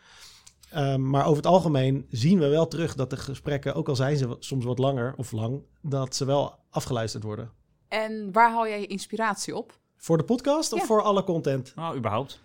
Um, 0.76 1.10
maar 1.10 1.24
over 1.24 1.36
het 1.36 1.46
algemeen 1.46 2.06
zien 2.10 2.38
we 2.38 2.48
wel 2.48 2.68
terug 2.68 2.94
dat 2.94 3.10
de 3.10 3.16
gesprekken, 3.16 3.74
ook 3.74 3.88
al 3.88 3.96
zijn 3.96 4.16
ze 4.16 4.36
soms 4.38 4.64
wat 4.64 4.78
langer 4.78 5.14
of 5.16 5.32
lang, 5.32 5.62
dat 5.82 6.14
ze 6.16 6.24
wel 6.24 6.58
afgeluisterd 6.70 7.22
worden. 7.24 7.50
En 7.88 8.32
waar 8.32 8.50
haal 8.50 8.68
jij 8.68 8.80
je 8.80 8.86
inspiratie 8.86 9.56
op? 9.56 9.78
Voor 9.96 10.16
de 10.16 10.24
podcast 10.24 10.72
of 10.72 10.78
Ja. 10.80 10.86
voor 10.86 11.02
alle 11.02 11.24
content? 11.24 11.72
Nou, 11.74 11.96
überhaupt. 11.96 12.40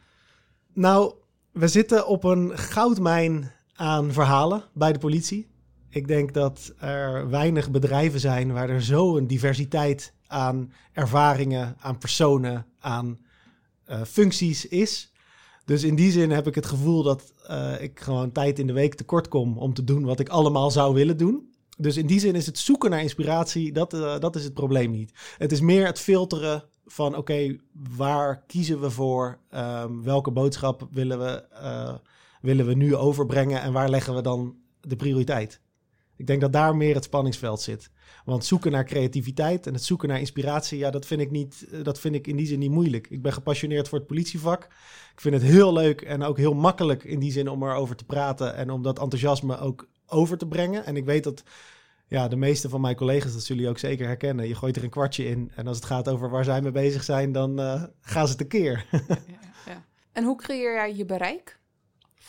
Nou, 0.73 1.13
we 1.51 1.67
zitten 1.67 2.07
op 2.07 2.23
een 2.23 2.57
goudmijn 2.57 3.51
aan 3.73 4.11
verhalen 4.11 4.63
bij 4.73 4.93
de 4.93 4.99
politie. 4.99 5.47
Ik 5.89 6.07
denk 6.07 6.33
dat 6.33 6.73
er 6.79 7.29
weinig 7.29 7.71
bedrijven 7.71 8.19
zijn 8.19 8.53
waar 8.53 8.69
er 8.69 8.81
zo'n 8.81 9.27
diversiteit 9.27 10.13
aan 10.27 10.73
ervaringen, 10.93 11.75
aan 11.79 11.97
personen, 11.97 12.65
aan 12.79 13.19
eh, 13.85 14.01
functies 14.01 14.67
is. 14.67 15.08
Dus 15.69 15.83
in 15.83 15.95
die 15.95 16.11
zin 16.11 16.31
heb 16.31 16.47
ik 16.47 16.55
het 16.55 16.65
gevoel 16.65 17.03
dat 17.03 17.33
eh, 17.47 17.81
ik 17.81 17.99
gewoon 17.99 18.31
tijd 18.31 18.59
in 18.59 18.67
de 18.67 18.73
week 18.73 18.95
tekort 18.95 19.27
kom 19.27 19.57
om 19.57 19.73
te 19.73 19.83
doen 19.83 20.03
wat 20.03 20.19
ik 20.19 20.29
allemaal 20.29 20.71
zou 20.71 20.93
willen 20.93 21.17
doen. 21.17 21.53
Dus 21.77 21.97
in 21.97 22.05
die 22.05 22.19
zin 22.19 22.35
is 22.35 22.45
het 22.45 22.57
zoeken 22.57 22.89
naar 22.89 23.01
inspiratie, 23.01 23.71
dat, 23.71 23.93
eh, 23.93 24.19
dat 24.19 24.35
is 24.35 24.43
het 24.43 24.53
probleem 24.53 24.91
niet. 24.91 25.11
Het 25.37 25.51
is 25.51 25.61
meer 25.61 25.85
het 25.85 25.99
filteren 25.99 26.63
van 26.85 27.15
oké, 27.15 27.57
waar 27.95 28.43
kiezen 28.47 28.81
we 28.81 28.89
voor? 28.89 29.39
Ehm, 29.49 30.01
welke 30.01 30.31
boodschap 30.31 30.87
willen 30.91 31.19
we, 31.19 31.43
eh, 31.51 31.93
willen 32.41 32.65
we 32.65 32.73
nu 32.73 32.95
overbrengen 32.95 33.61
en 33.61 33.73
waar 33.73 33.89
leggen 33.89 34.15
we 34.15 34.21
dan 34.21 34.55
de 34.81 34.95
prioriteit? 34.95 35.61
Ik 36.19 36.27
denk 36.27 36.41
dat 36.41 36.53
daar 36.53 36.75
meer 36.75 36.95
het 36.95 37.03
spanningsveld 37.03 37.61
zit. 37.61 37.89
Want 38.25 38.45
zoeken 38.45 38.71
naar 38.71 38.85
creativiteit 38.85 39.67
en 39.67 39.73
het 39.73 39.83
zoeken 39.83 40.09
naar 40.09 40.19
inspiratie, 40.19 40.77
ja, 40.77 40.91
dat 40.91 41.05
vind 41.05 41.21
ik, 41.21 41.31
niet, 41.31 41.67
eh, 41.71 41.83
dat 41.83 41.99
vind 41.99 42.15
ik 42.15 42.27
in 42.27 42.35
die 42.35 42.47
zin 42.47 42.59
niet 42.59 42.71
moeilijk. 42.71 43.07
Ik 43.09 43.21
ben 43.21 43.33
gepassioneerd 43.33 43.89
voor 43.89 43.97
het 43.97 44.07
politievak. 44.07 44.63
Ik 45.13 45.21
vind 45.21 45.33
het 45.33 45.43
heel 45.43 45.73
leuk 45.73 46.01
en 46.01 46.23
ook 46.23 46.37
heel 46.37 46.53
makkelijk 46.53 47.03
in 47.03 47.19
die 47.19 47.31
zin 47.31 47.49
om 47.49 47.63
erover 47.63 47.95
te 47.95 48.05
praten 48.05 48.55
en 48.55 48.69
om 48.69 48.81
dat 48.81 48.99
enthousiasme 48.99 49.59
ook 49.59 49.87
over 50.05 50.37
te 50.37 50.47
brengen. 50.47 50.85
En 50.85 50.95
ik 50.95 51.05
weet 51.05 51.23
dat 51.23 51.43
ja, 52.07 52.27
de 52.27 52.35
meeste 52.35 52.69
van 52.69 52.81
mijn 52.81 52.95
collega's, 52.95 53.33
dat 53.33 53.41
zullen 53.41 53.61
jullie 53.61 53.69
ook 53.69 53.79
zeker 53.79 54.07
herkennen. 54.07 54.47
Je 54.47 54.55
gooit 54.55 54.75
er 54.75 54.83
een 54.83 54.89
kwartje 54.89 55.25
in 55.25 55.51
en 55.55 55.67
als 55.67 55.77
het 55.77 55.85
gaat 55.85 56.09
over 56.09 56.29
waar 56.29 56.43
zij 56.43 56.61
mee 56.61 56.71
bezig 56.71 57.03
zijn, 57.03 57.31
dan 57.31 57.59
eh, 57.59 57.83
gaan 58.01 58.27
ze 58.27 58.35
tekeer. 58.35 58.85
En 60.11 60.23
hoe 60.23 60.37
creëer 60.37 60.73
jij 60.73 60.95
je 60.95 61.05
bereik 61.05 61.58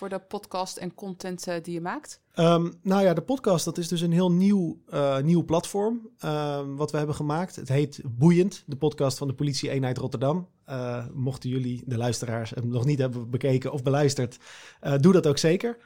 voor 0.01 0.09
de 0.09 0.19
podcast 0.19 0.77
en 0.77 0.95
content 0.95 1.47
eh, 1.47 1.55
die 1.63 1.75
je 1.75 1.81
maakt? 1.81 2.21
Ehm, 2.35 2.71
nou 2.83 3.03
ja, 3.03 3.15
de 3.15 3.23
podcast, 3.23 3.65
dat 3.65 3.79
is 3.79 3.89
dus 3.89 4.01
een 4.01 4.13
heel 4.13 4.33
nieuw, 4.33 4.81
eh, 4.89 5.19
nieuw 5.19 5.45
platform 5.45 6.09
ehm, 6.19 6.75
wat 6.75 6.91
we 6.91 6.97
hebben 6.97 7.15
gemaakt. 7.15 7.57
Het 7.57 7.69
heet 7.69 8.01
Boeiend, 8.05 8.63
de 8.67 8.77
podcast 8.77 9.19
van 9.19 9.29
de 9.29 9.35
politie-eenheid 9.35 9.99
Rotterdam. 9.99 10.49
Eh, 10.65 11.07
mochten 11.13 11.51
jullie, 11.51 11.83
de 11.87 11.97
luisteraars, 11.97 12.53
nog 12.63 12.85
niet 12.85 12.99
hebben 12.99 13.31
bekeken 13.31 13.73
of 13.73 13.83
beluisterd, 13.83 14.39
doe 15.01 15.13
dat 15.13 15.27
ook 15.27 15.39
zeker. 15.39 15.77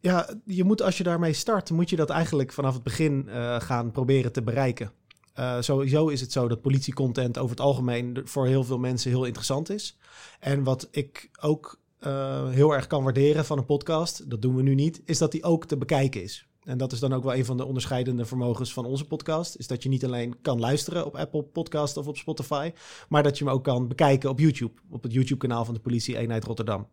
Ja, 0.00 0.28
je 0.44 0.64
moet 0.64 0.82
als 0.82 0.98
je 0.98 1.04
daarmee 1.04 1.32
start, 1.32 1.70
moet 1.70 1.90
je 1.90 1.96
dat 1.96 2.10
eigenlijk 2.10 2.52
vanaf 2.52 2.74
het 2.74 2.82
begin 2.82 3.28
gaan 3.58 3.90
proberen 3.90 4.32
te 4.32 4.42
bereiken. 4.42 4.92
Eh, 5.36 5.56
sowieso 5.60 6.08
is 6.08 6.20
het 6.20 6.32
zo 6.32 6.48
dat 6.48 6.60
politiecontent 6.60 7.38
over 7.38 7.50
het 7.50 7.60
algemeen 7.60 8.20
voor 8.24 8.46
heel 8.46 8.64
veel 8.64 8.78
mensen 8.78 9.10
heel 9.10 9.24
interessant 9.24 9.70
is. 9.70 9.98
En 10.40 10.62
wat 10.62 10.88
ik 10.90 11.30
ook 11.40 11.80
eh, 12.06 12.48
heel 12.48 12.74
erg 12.74 12.86
kan 12.86 13.02
waarderen 13.02 13.44
van 13.44 13.58
een 13.58 13.64
podcast, 13.64 14.30
dat 14.30 14.42
doen 14.42 14.54
we 14.54 14.62
nu 14.62 14.74
niet, 14.74 15.02
is 15.04 15.18
dat 15.18 15.32
die 15.32 15.44
ook 15.44 15.66
te 15.66 15.76
bekijken 15.76 16.22
is. 16.22 16.46
En 16.62 16.78
dat 16.78 16.92
is 16.92 17.00
dan 17.00 17.12
ook 17.12 17.24
wel 17.24 17.34
een 17.34 17.44
van 17.44 17.56
de 17.56 17.64
onderscheidende 17.64 18.24
vermogens 18.24 18.72
van 18.72 18.84
onze 18.84 19.06
podcast. 19.06 19.56
Is 19.56 19.66
dat 19.66 19.82
je 19.82 19.88
niet 19.88 20.04
alleen 20.04 20.40
kan 20.42 20.60
luisteren 20.60 21.06
op 21.06 21.16
Apple 21.16 21.42
Podcast 21.42 21.96
of 21.96 22.06
op 22.06 22.16
Spotify, 22.16 22.72
maar 23.08 23.22
dat 23.22 23.38
je 23.38 23.44
hem 23.44 23.52
ook 23.52 23.64
kan 23.64 23.88
bekijken 23.88 24.30
op 24.30 24.38
YouTube. 24.38 24.80
Op 24.90 25.02
het 25.02 25.12
YouTube-kanaal 25.12 25.64
van 25.64 25.74
de 25.74 25.80
Politie-eenheid 25.80 26.44
Rotterdam. 26.44 26.88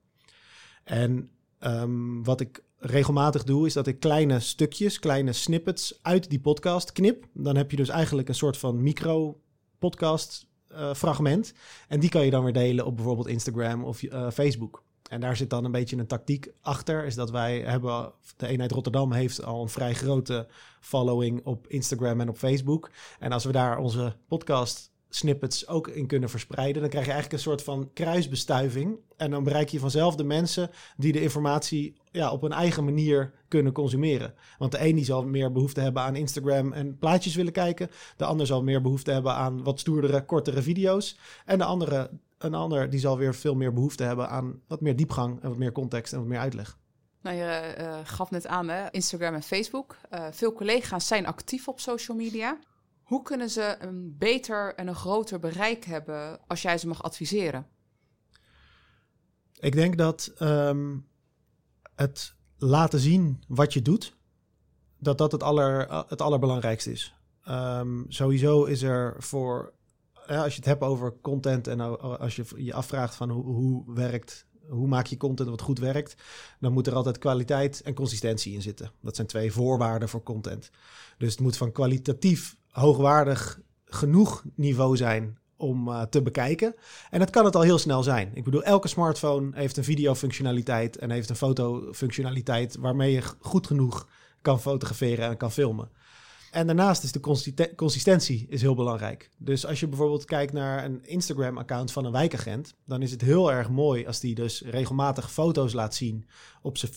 En 0.84 1.30
ehm, 1.60 2.24
wat 2.24 2.40
ik 2.40 2.64
regelmatig 2.78 3.44
doe, 3.44 3.66
is 3.66 3.74
dat 3.74 3.88
ik 3.88 4.00
kleine 4.00 4.40
stukjes, 4.40 5.00
kleine 5.00 5.34
snippets 5.34 6.00
uit 6.02 6.30
die 6.30 6.40
podcast 6.40 6.92
knip. 6.92 7.28
Dan 7.34 7.56
heb 7.56 7.72
je 7.72 7.78
dus 7.78 7.90
eigenlijk 7.90 8.28
een 8.28 8.36
soort 8.36 8.58
van 8.58 8.84
micro-podcast 8.84 10.48
eh, 10.68 10.94
fragment. 10.94 11.54
En 11.88 12.00
die 12.00 12.10
kan 12.10 12.26
je 12.26 12.32
dan 12.32 12.44
weer 12.44 12.54
delen 12.54 12.86
op 12.86 12.96
bijvoorbeeld 12.96 13.28
Instagram 13.28 13.84
of 13.84 14.04
eh, 14.04 14.32
Facebook. 14.32 14.84
En 15.14 15.20
daar 15.20 15.36
zit 15.36 15.50
dan 15.50 15.66
een 15.66 15.72
beetje 15.72 15.98
een 15.98 16.08
tactiek 16.08 16.52
achter. 16.62 17.06
Is 17.06 17.16
dat 17.16 17.32
wij 17.32 17.60
hebben, 17.60 18.12
de 18.38 18.48
eenheid 18.48 18.72
Rotterdam 18.72 19.12
heeft 19.12 19.44
al 19.44 19.62
een 19.62 19.70
vrij 19.70 19.94
grote 19.94 20.48
following 20.80 21.46
op 21.46 21.68
Instagram 21.68 22.22
en 22.22 22.30
op 22.30 22.38
Facebook. 22.38 22.90
En 23.20 23.32
als 23.32 23.46
we 23.46 23.52
daar 23.52 23.78
onze 23.78 24.16
podcast 24.28 24.92
snippets 25.10 25.68
ook 25.68 25.88
in 25.88 26.08
kunnen 26.08 26.30
verspreiden, 26.30 26.82
dan 26.82 26.90
krijg 26.90 27.06
je 27.06 27.12
eigenlijk 27.12 27.42
een 27.44 27.50
soort 27.50 27.64
van 27.64 27.90
kruisbestuiving. 27.94 28.98
En 29.18 29.32
dan 29.32 29.44
bereik 29.44 29.70
je 29.70 29.80
vanzelf 29.80 30.16
de 30.16 30.24
mensen 30.24 30.70
die 30.98 31.12
de 31.12 31.22
informatie 31.22 31.96
ja, 32.12 32.32
op 32.32 32.42
hun 32.42 32.52
eigen 32.52 32.84
manier 32.84 33.34
kunnen 33.48 33.74
consumeren. 33.74 34.34
Want 34.58 34.72
de 34.72 34.88
een 34.88 34.96
die 34.96 35.06
zal 35.06 35.26
meer 35.26 35.52
behoefte 35.52 35.82
hebben 35.82 36.02
aan 36.02 36.16
Instagram 36.16 36.74
en 36.74 36.98
plaatjes 36.98 37.36
willen 37.36 37.52
kijken. 37.52 37.90
De 38.18 38.26
ander 38.26 38.48
zal 38.48 38.64
meer 38.64 38.82
behoefte 38.82 39.12
hebben 39.12 39.34
aan 39.34 39.64
wat 39.64 39.80
stoerdere, 39.80 40.26
kortere 40.26 40.62
video's. 40.62 41.18
En 41.46 41.58
de 41.58 41.64
andere, 41.64 42.10
een 42.44 42.54
ander 42.54 42.90
die 42.90 43.00
zal 43.00 43.18
weer 43.18 43.36
veel 43.36 43.56
meer 43.56 43.74
behoefte 43.74 44.04
hebben 44.04 44.30
aan 44.30 44.62
wat 44.68 44.82
meer 44.82 44.96
diepgang 44.96 45.42
en 45.42 45.50
wat 45.50 45.58
meer 45.58 45.72
context 45.72 46.14
en 46.14 46.20
wat 46.20 46.28
meer 46.28 46.40
uitleg. 46.40 46.78
Nou, 47.22 47.38
je 47.38 47.44
eh, 47.44 48.00
gaf 48.04 48.32
net 48.32 48.48
aan, 48.48 48.70
hè, 48.70 48.92
Instagram 48.92 49.34
en 49.34 49.44
Facebook. 49.44 49.98
Eh, 50.10 50.28
veel 50.32 50.54
collega's 50.54 51.08
zijn 51.08 51.26
actief 51.26 51.68
op 51.68 51.80
social 51.80 52.18
media. 52.18 52.60
Hoe 53.04 53.22
kunnen 53.22 53.50
ze 53.50 53.76
een 53.80 54.16
beter 54.18 54.76
en 54.76 54.88
een 54.88 54.96
groter 54.96 55.40
bereik 55.40 55.86
hebben 55.86 56.40
als 56.48 56.62
jij 56.62 56.78
ze 56.78 56.88
mag 56.88 57.04
adviseren? 57.04 57.68
Ik 59.60 59.74
denk 59.74 59.98
dat 59.98 60.32
ehm, 60.38 60.98
het 61.96 62.36
laten 62.58 63.00
zien 63.00 63.44
wat 63.48 63.74
je 63.74 63.82
doet, 63.82 64.16
dat 64.98 65.18
dat 65.18 65.32
het, 65.32 65.44
aller, 65.44 66.06
het 66.08 66.22
allerbelangrijkste 66.22 66.92
is. 66.92 67.16
Ehm, 67.44 68.04
sowieso 68.08 68.64
is 68.64 68.82
er 68.82 69.16
voor, 69.18 69.74
als 70.28 70.54
je 70.54 70.60
het 70.60 70.66
hebt 70.66 70.82
over 70.82 71.14
content 71.22 71.68
en 71.68 72.00
als 72.20 72.36
je 72.36 72.46
je 72.56 72.74
afvraagt 72.74 73.16
van 73.16 73.30
hoe, 73.30 73.44
hoe 73.44 73.84
werkt, 73.94 74.46
hoe 74.70 74.88
maak 74.88 75.06
je 75.06 75.18
content 75.18 75.50
wat 75.50 75.62
goed 75.62 75.80
werkt, 75.80 76.16
dan 76.60 76.74
moet 76.74 76.88
er 76.88 76.96
altijd 76.96 77.18
kwaliteit 77.18 77.82
en 77.82 77.94
consistentie 77.94 78.54
in 78.54 78.62
zitten. 78.62 78.92
Dat 79.02 79.16
zijn 79.16 79.28
twee 79.28 79.52
voorwaarden 79.52 80.10
voor 80.10 80.24
content. 80.24 80.70
Dus 81.18 81.32
het 81.32 81.42
moet 81.42 81.58
van 81.58 81.72
kwalitatief 81.72 82.58
hoogwaardig 82.70 83.60
genoeg 83.86 84.44
niveau 84.56 84.98
zijn 84.98 85.38
om 85.58 85.88
eh, 85.88 86.02
te 86.02 86.22
bekijken. 86.22 86.76
En 87.10 87.20
dat 87.20 87.30
kan 87.30 87.46
het 87.46 87.56
al 87.56 87.62
heel 87.62 87.78
snel 87.78 88.04
zijn. 88.04 88.32
Ik 88.34 88.44
bedoel, 88.44 88.64
elke 88.64 88.88
smartphone 88.88 89.52
heeft 89.54 89.78
een 89.78 89.84
videofunctionaliteit 89.84 90.98
en 90.98 91.12
heeft 91.12 91.30
een 91.30 91.36
fotofunctionaliteit 91.36 92.76
waarmee 92.76 93.12
je 93.12 93.22
goed 93.40 93.68
genoeg 93.68 94.08
kan 94.42 94.60
fotograferen 94.60 95.30
en 95.30 95.38
kan 95.38 95.52
filmen. 95.52 95.90
En 96.54 96.68
daarnaast 96.68 97.04
is 97.04 97.12
de 97.12 97.20
consiste- 97.20 97.74
consistentie 97.76 98.46
is 98.50 98.62
heel 98.62 98.76
belangrijk. 98.76 99.30
Dus 99.38 99.66
als 99.66 99.80
je 99.80 99.88
bijvoorbeeld 99.88 100.26
kijkt 100.26 100.54
naar 100.54 100.86
een 100.86 101.06
Instagram-account 101.06 101.92
van 101.92 102.06
een 102.06 102.12
wijkagent, 102.12 102.74
dan 102.86 103.02
is 103.02 103.12
het 103.12 103.22
heel 103.22 103.52
erg 103.52 103.70
mooi 103.70 104.06
als 104.06 104.20
die 104.20 104.36
dus 104.36 104.62
regelmatig 104.62 105.32
foto's 105.32 105.74
laat 105.74 105.96
zien 105.96 106.28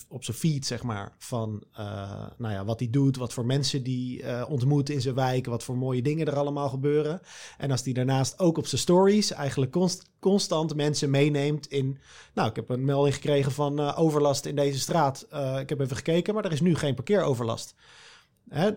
op 0.08 0.24
zijn 0.24 0.36
feed, 0.36 0.66
zeg 0.66 0.82
maar, 0.82 1.14
van 1.18 1.64
eh, 1.72 2.26
nou 2.38 2.52
ja, 2.52 2.64
wat 2.64 2.78
hij 2.78 2.90
doet, 2.90 3.16
wat 3.16 3.32
voor 3.32 3.46
mensen 3.46 3.82
die 3.82 4.22
eh, 4.22 4.50
ontmoet 4.50 4.90
in 4.90 5.00
zijn 5.00 5.14
wijk, 5.14 5.46
wat 5.46 5.62
voor 5.62 5.76
mooie 5.76 6.02
dingen 6.02 6.26
er 6.26 6.38
allemaal 6.38 6.68
gebeuren. 6.68 7.20
En 7.58 7.70
als 7.70 7.82
die 7.82 7.94
daarnaast 7.94 8.38
ook 8.38 8.58
op 8.58 8.66
zijn 8.66 8.80
stories 8.80 9.32
eigenlijk 9.32 9.72
const- 9.72 10.10
constant 10.18 10.74
mensen 10.74 11.10
meeneemt 11.10 11.66
in, 11.66 11.98
nou, 12.34 12.48
ik 12.48 12.56
heb 12.56 12.68
een 12.68 12.84
melding 12.84 13.14
gekregen 13.14 13.52
van 13.52 13.78
eh, 13.78 13.98
overlast 13.98 14.46
in 14.46 14.56
deze 14.56 14.78
straat. 14.78 15.26
Ik 15.60 15.68
heb 15.68 15.80
even 15.80 15.96
gekeken, 15.96 16.34
maar 16.34 16.44
er 16.44 16.52
is 16.52 16.60
nu 16.60 16.74
geen 16.74 16.94
parkeeroverlast. 16.94 17.74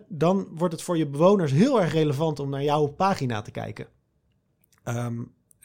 Dan 0.08 0.48
wordt 0.52 0.74
het 0.74 0.84
voor 0.84 0.98
je 0.98 1.08
bewoners 1.08 1.52
heel 1.52 1.82
erg 1.82 1.94
relevant 1.94 2.40
om 2.40 2.50
naar 2.50 2.64
jouw 2.64 2.88
pagina 2.88 3.42
te 3.42 3.52
kijken. 3.52 3.88
Ehm, 4.84 5.22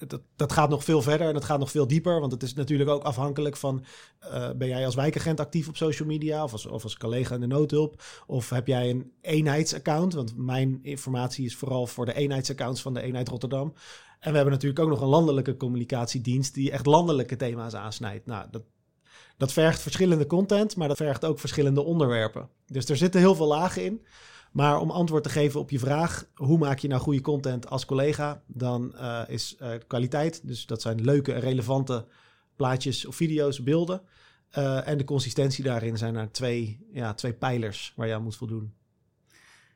dat, 0.07 0.21
dat 0.37 0.53
gaat 0.53 0.69
nog 0.69 0.85
veel 0.85 1.03
verder 1.03 1.29
en 1.29 1.35
dat 1.35 1.45
gaat 1.45 1.59
nog 1.59 1.71
veel 1.71 1.87
dieper. 1.87 2.21
Want 2.21 2.33
het 2.33 2.43
is 2.43 2.55
natuurlijk 2.55 2.91
ook 2.91 3.03
afhankelijk 3.03 3.57
van... 3.57 3.85
eh, 4.19 4.51
ben 4.57 4.69
jij 4.69 4.85
als 4.85 4.95
wijkagent 4.95 5.41
actief 5.41 5.69
op 5.69 5.77
social 5.77 6.09
media... 6.09 6.43
Of 6.43 6.53
als, 6.53 6.67
of 6.67 6.83
als 6.83 6.97
collega 6.97 7.35
in 7.35 7.41
de 7.41 7.47
noodhulp? 7.47 8.03
Of 8.27 8.51
heb 8.51 8.67
jij 8.67 8.91
een 8.91 9.13
eenheidsaccount? 9.21 10.15
Want 10.15 10.37
mijn 10.37 10.79
informatie 10.83 11.45
is 11.45 11.57
vooral 11.57 11.87
voor 11.87 12.07
de 12.07 12.15
eenheidsaccounts 12.15 12.83
van 12.83 12.95
de 12.95 13.01
eenheid 13.01 13.29
Rotterdam. 13.29 13.73
En 14.21 14.31
we 14.31 14.37
hebben 14.37 14.55
natuurlijk 14.55 14.81
ook 14.81 14.89
nog 14.89 15.01
een 15.01 15.09
landelijke 15.09 15.57
communicatiedienst... 15.57 16.55
die 16.55 16.71
echt 16.71 16.87
landelijke 16.87 17.37
thema's 17.37 17.75
aansnijdt. 17.75 18.27
Nou, 18.27 18.47
dat, 18.51 18.63
dat 19.37 19.53
vergt 19.53 19.81
verschillende 19.81 20.27
content, 20.27 20.77
maar 20.77 20.89
dat 20.89 20.97
vergt 20.97 21.25
ook 21.25 21.39
verschillende 21.39 21.83
onderwerpen. 21.83 22.49
Dus 22.67 22.89
er 22.89 22.97
zitten 22.97 23.21
heel 23.21 23.35
veel 23.35 23.47
lagen 23.47 23.85
in. 23.85 24.07
Maar 24.55 24.81
om 24.81 24.91
antwoord 24.91 25.23
te 25.23 25.29
geven 25.29 25.61
op 25.61 25.71
je 25.71 25.79
vraag, 25.79 26.27
hoe 26.35 26.59
maak 26.59 26.79
je 26.79 26.89
nou 26.89 27.01
goede 27.01 27.21
content 27.21 27.69
als 27.69 27.85
collega? 27.85 28.43
Dan 28.47 28.97
eh, 28.97 29.23
is 29.27 29.57
eh, 29.59 29.71
kwaliteit, 29.87 30.47
dus 30.47 30.67
dat 30.67 30.83
zijn 30.83 31.05
leuke 31.05 31.33
en 31.33 31.41
relevante 31.41 32.07
plaatjes 32.57 33.07
of 33.07 33.17
video's, 33.17 33.63
beelden. 33.63 34.03
Eh, 34.51 34.89
en 34.89 34.99
de 34.99 35.05
consistentie 35.05 35.65
daarin 35.65 35.99
zijn 35.99 36.15
er 36.17 36.33
twee, 36.33 36.87
ja, 36.93 37.15
twee 37.15 37.33
pijlers 37.33 37.93
waar 37.97 38.07
je 38.07 38.15
aan 38.15 38.23
moet 38.23 38.37
voldoen. 38.37 38.75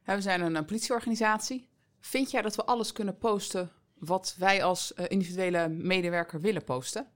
We 0.05 0.21
zijn 0.21 0.41
een, 0.41 0.65
politieorganisatie. 0.65 1.69
Vind 2.01 2.31
jij 2.31 2.43
dat 2.43 2.57
we 2.57 2.65
alles 2.65 2.93
kunnen 2.93 3.19
posten 3.19 3.71
wat 3.95 4.35
wij 4.39 4.65
als 4.65 4.93
individuele 4.93 5.69
medewerker 5.69 6.41
willen 6.41 6.65
posten? 6.65 7.07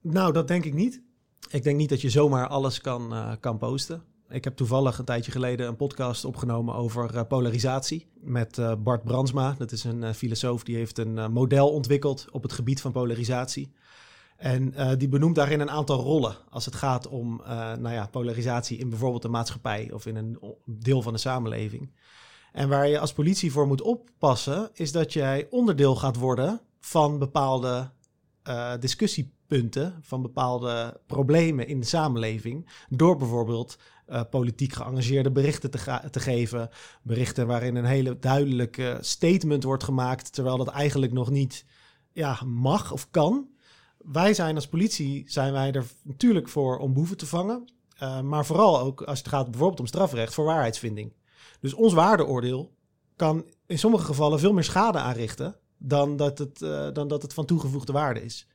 Nou, 0.00 0.32
dat 0.32 0.48
denk 0.48 0.64
ik 0.64 0.74
niet. 0.74 1.02
Ik 1.50 1.62
denk 1.62 1.76
niet 1.76 1.88
dat 1.88 2.00
je 2.00 2.10
zomaar 2.10 2.46
alles 2.46 2.80
kan, 2.80 3.12
eh, 3.12 3.32
kan 3.40 3.58
posten. 3.58 4.02
Ik 4.28 4.44
heb 4.44 4.56
toevallig 4.56 4.98
een 4.98 5.04
tijdje 5.04 5.30
geleden 5.30 5.66
een 5.66 5.76
podcast 5.76 6.24
opgenomen 6.24 6.74
over 6.74 7.14
uh, 7.14 7.22
polarisatie 7.28 8.06
met 8.20 8.58
uh, 8.58 8.72
Bart 8.78 9.04
Brandsma. 9.04 9.54
Dat 9.58 9.72
is 9.72 9.84
een 9.84 10.14
filosoof 10.14 10.62
die 10.62 10.76
heeft 10.76 10.98
een 10.98 11.32
model 11.32 11.70
ontwikkeld 11.70 12.26
op 12.30 12.42
het 12.42 12.52
gebied 12.52 12.80
van 12.80 12.92
polarisatie. 12.92 13.72
En 14.36 14.74
die 14.98 15.08
benoemt 15.08 15.34
daarin 15.34 15.60
een 15.60 15.70
aantal 15.70 16.02
rollen 16.02 16.36
als 16.50 16.64
het 16.64 16.74
gaat 16.74 17.08
om 17.08 17.42
nou 17.78 17.90
ja, 17.90 18.06
polarisatie 18.06 18.78
in 18.78 18.88
bijvoorbeeld 18.88 19.22
de 19.22 19.28
maatschappij 19.28 19.90
of 19.92 20.06
in 20.06 20.16
een 20.16 20.38
deel 20.64 21.02
van 21.02 21.12
de 21.12 21.18
samenleving. 21.18 21.90
En 22.52 22.68
waar 22.68 22.88
je 22.88 22.98
als 22.98 23.12
politie 23.12 23.52
voor 23.52 23.66
moet 23.66 23.82
oppassen, 23.82 24.70
is 24.72 24.92
dat 24.92 25.12
jij 25.12 25.46
onderdeel 25.50 25.96
gaat 25.96 26.16
worden 26.16 26.60
van 26.80 27.18
bepaalde 27.18 27.90
discussiepunten, 28.80 29.37
van 30.00 30.22
bepaalde 30.22 31.00
problemen 31.06 31.66
in 31.66 31.80
de 31.80 31.86
samenleving. 31.86 32.68
Door 32.88 33.16
bijvoorbeeld 33.16 33.78
uh, 34.08 34.20
politiek 34.30 34.72
geëngageerde 34.72 35.30
berichten 35.30 35.70
te, 35.70 36.00
te, 36.10 36.20
geven. 36.20 36.70
Berichten 37.02 37.46
waarin 37.46 37.76
een 37.76 37.84
hele 37.84 38.18
duidelijke 38.18 38.98
statement 39.00 39.62
wordt 39.62 39.84
gemaakt, 39.84 40.32
terwijl 40.32 40.56
dat 40.56 40.68
eigenlijk 40.68 41.12
nog 41.12 41.30
niet 41.30 41.64
ja, 42.12 42.40
mag 42.44 42.92
of 42.92 43.10
kan. 43.10 43.48
Wij 43.98 44.34
zijn 44.34 44.54
als 44.54 44.68
politie 44.68 45.24
zijn 45.26 45.52
wij 45.52 45.72
er 45.72 45.86
natuurlijk 46.02 46.48
voor 46.48 46.78
om 46.78 46.92
boeven 46.92 47.16
te 47.16 47.26
vangen. 47.26 47.72
Uh, 48.02 48.20
maar 48.20 48.46
vooral 48.46 48.80
ook 48.80 49.02
als 49.02 49.18
het 49.18 49.28
gaat 49.28 49.50
bijvoorbeeld 49.50 49.80
om 49.80 49.86
strafrecht 49.86 50.34
voor 50.34 50.44
waarheidsvinding. 50.44 51.12
Dus 51.60 51.74
ons 51.74 51.92
waardeoordeel 51.92 52.74
kan 53.16 53.44
in 53.66 53.78
sommige 53.78 54.04
gevallen 54.04 54.38
veel 54.38 54.52
meer 54.52 54.64
schade 54.64 54.98
aanrichten 54.98 55.56
dan 55.78 56.16
dat 56.16 56.38
het, 56.38 56.60
uh, 56.60 56.88
dan 56.92 57.08
dat 57.08 57.22
het 57.22 57.34
van 57.34 57.44
toegevoegde 57.44 57.92
waarde 57.92 58.24
is. 58.24 58.46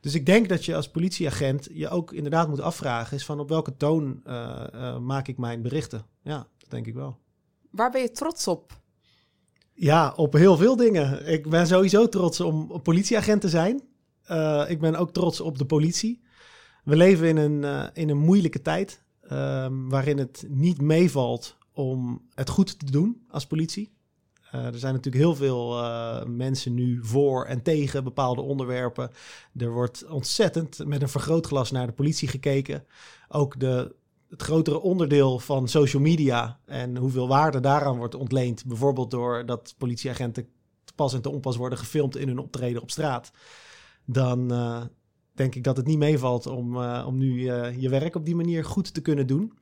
Dus 0.00 0.14
ik 0.14 0.26
denk 0.26 0.48
dat 0.48 0.64
je 0.64 0.76
als 0.76 0.90
politieagent 0.90 1.68
je 1.72 1.88
ook 1.88 2.12
inderdaad 2.12 2.48
moet 2.48 2.60
afvragen: 2.60 3.16
is 3.16 3.24
van 3.24 3.40
op 3.40 3.48
welke 3.48 3.76
toon 3.76 4.20
uh, 4.26 4.64
uh, 4.74 4.98
maak 4.98 5.28
ik 5.28 5.38
mijn 5.38 5.62
berichten? 5.62 6.06
Ja, 6.22 6.46
dat 6.58 6.70
denk 6.70 6.86
ik 6.86 6.94
wel. 6.94 7.18
Waar 7.70 7.90
ben 7.90 8.00
je 8.00 8.10
trots 8.10 8.48
op? 8.48 8.80
Ja, 9.72 10.12
op 10.16 10.32
heel 10.32 10.56
veel 10.56 10.76
dingen. 10.76 11.26
Ik 11.26 11.48
ben 11.48 11.66
sowieso 11.66 12.08
trots 12.08 12.40
om 12.40 12.82
politieagent 12.82 13.40
te 13.40 13.48
zijn. 13.48 13.82
Uh, 14.30 14.64
ik 14.68 14.80
ben 14.80 14.96
ook 14.96 15.12
trots 15.12 15.40
op 15.40 15.58
de 15.58 15.64
politie. 15.64 16.22
We 16.84 16.96
leven 16.96 17.26
in 17.26 17.36
een, 17.36 17.90
in 17.94 18.08
een 18.08 18.18
moeilijke 18.18 18.62
tijd 18.62 19.02
ehm, 19.20 19.88
waarin 19.88 20.18
het 20.18 20.44
niet 20.48 20.80
meevalt 20.80 21.56
om 21.72 22.22
het 22.34 22.48
goed 22.48 22.78
te 22.78 22.90
doen 22.90 23.24
als 23.28 23.46
politie. 23.46 23.97
Uh, 24.54 24.64
er 24.66 24.78
zijn 24.78 24.94
natuurlijk 24.94 25.24
heel 25.24 25.34
veel 25.34 25.78
uh, 25.78 26.24
mensen 26.24 26.74
nu 26.74 26.98
voor 27.02 27.44
en 27.44 27.62
tegen 27.62 28.04
bepaalde 28.04 28.40
onderwerpen. 28.40 29.10
Er 29.56 29.70
wordt 29.70 30.06
ontzettend 30.06 30.86
met 30.86 31.02
een 31.02 31.08
vergrootglas 31.08 31.70
naar 31.70 31.86
de 31.86 31.92
politie 31.92 32.28
gekeken. 32.28 32.84
Ook 33.28 33.60
de, 33.60 33.94
het 34.28 34.42
grotere 34.42 34.80
onderdeel 34.80 35.38
van 35.38 35.68
social 35.68 36.02
media 36.02 36.58
en 36.64 36.96
hoeveel 36.96 37.28
waarde 37.28 37.60
daaraan 37.60 37.96
wordt 37.96 38.14
ontleend. 38.14 38.64
Bijvoorbeeld 38.66 39.10
door 39.10 39.46
dat 39.46 39.74
politieagenten 39.78 40.48
te 40.84 40.92
pas 40.94 41.14
en 41.14 41.22
te 41.22 41.30
onpas 41.30 41.56
worden 41.56 41.78
gefilmd 41.78 42.16
in 42.16 42.28
hun 42.28 42.38
optreden 42.38 42.82
op 42.82 42.90
straat. 42.90 43.30
Dan 44.04 44.52
uh, 44.52 44.82
denk 45.34 45.54
ik 45.54 45.64
dat 45.64 45.76
het 45.76 45.86
niet 45.86 45.98
meevalt 45.98 46.46
om, 46.46 46.76
om 46.82 47.18
nu 47.18 47.42
je 47.80 47.88
werk 47.88 48.14
op 48.14 48.24
die 48.24 48.36
manier 48.36 48.64
goed 48.64 48.94
te 48.94 49.00
kunnen 49.00 49.26
doen. 49.26 49.57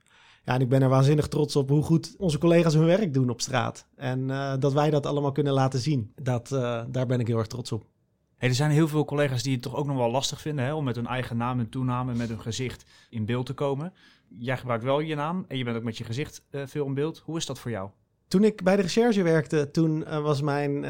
Ja, 0.46 0.54
en 0.54 0.60
ik 0.60 0.68
ben 0.68 0.82
er 0.82 0.88
waanzinnig 0.88 1.28
trots 1.28 1.56
op 1.56 1.68
hoe 1.68 1.82
goed 1.82 2.14
onze 2.18 2.38
collega's 2.38 2.74
hun 2.74 2.84
werk 2.84 3.14
doen 3.14 3.30
op 3.30 3.40
straat. 3.40 3.86
En 3.96 4.28
uh, 4.28 4.54
dat 4.58 4.72
wij 4.72 4.90
dat 4.90 5.06
allemaal 5.06 5.32
kunnen 5.32 5.52
laten 5.52 5.80
zien. 5.80 6.12
Dat, 6.22 6.50
uh, 6.50 6.82
daar 6.88 7.06
ben 7.06 7.20
ik 7.20 7.26
heel 7.26 7.38
erg 7.38 7.46
trots 7.46 7.72
op. 7.72 7.86
Hey, 8.36 8.48
er 8.48 8.54
zijn 8.54 8.70
heel 8.70 8.88
veel 8.88 9.04
collega's 9.04 9.42
die 9.42 9.52
het 9.52 9.62
toch 9.62 9.74
ook 9.74 9.86
nog 9.86 9.96
wel 9.96 10.10
lastig 10.10 10.40
vinden 10.40 10.64
hè, 10.64 10.74
om 10.74 10.84
met 10.84 10.96
hun 10.96 11.06
eigen 11.06 11.36
naam 11.36 11.58
en 11.58 11.68
toename, 11.68 12.14
met 12.14 12.28
hun 12.28 12.40
gezicht 12.40 12.84
in 13.10 13.24
beeld 13.24 13.46
te 13.46 13.52
komen. 13.52 13.92
Jij 14.28 14.56
gebruikt 14.56 14.84
wel 14.84 15.00
je 15.00 15.14
naam 15.14 15.44
en 15.48 15.58
je 15.58 15.64
bent 15.64 15.76
ook 15.76 15.82
met 15.82 15.98
je 15.98 16.04
gezicht 16.04 16.42
uh, 16.50 16.62
veel 16.66 16.86
in 16.86 16.94
beeld. 16.94 17.18
Hoe 17.18 17.36
is 17.36 17.46
dat 17.46 17.58
voor 17.58 17.70
jou? 17.70 17.90
Toen 18.28 18.44
ik 18.44 18.62
bij 18.62 18.76
de 18.76 18.82
recherche 18.82 19.22
werkte, 19.22 19.70
toen 19.70 20.04
was 20.22 20.42
mijn 20.42 20.84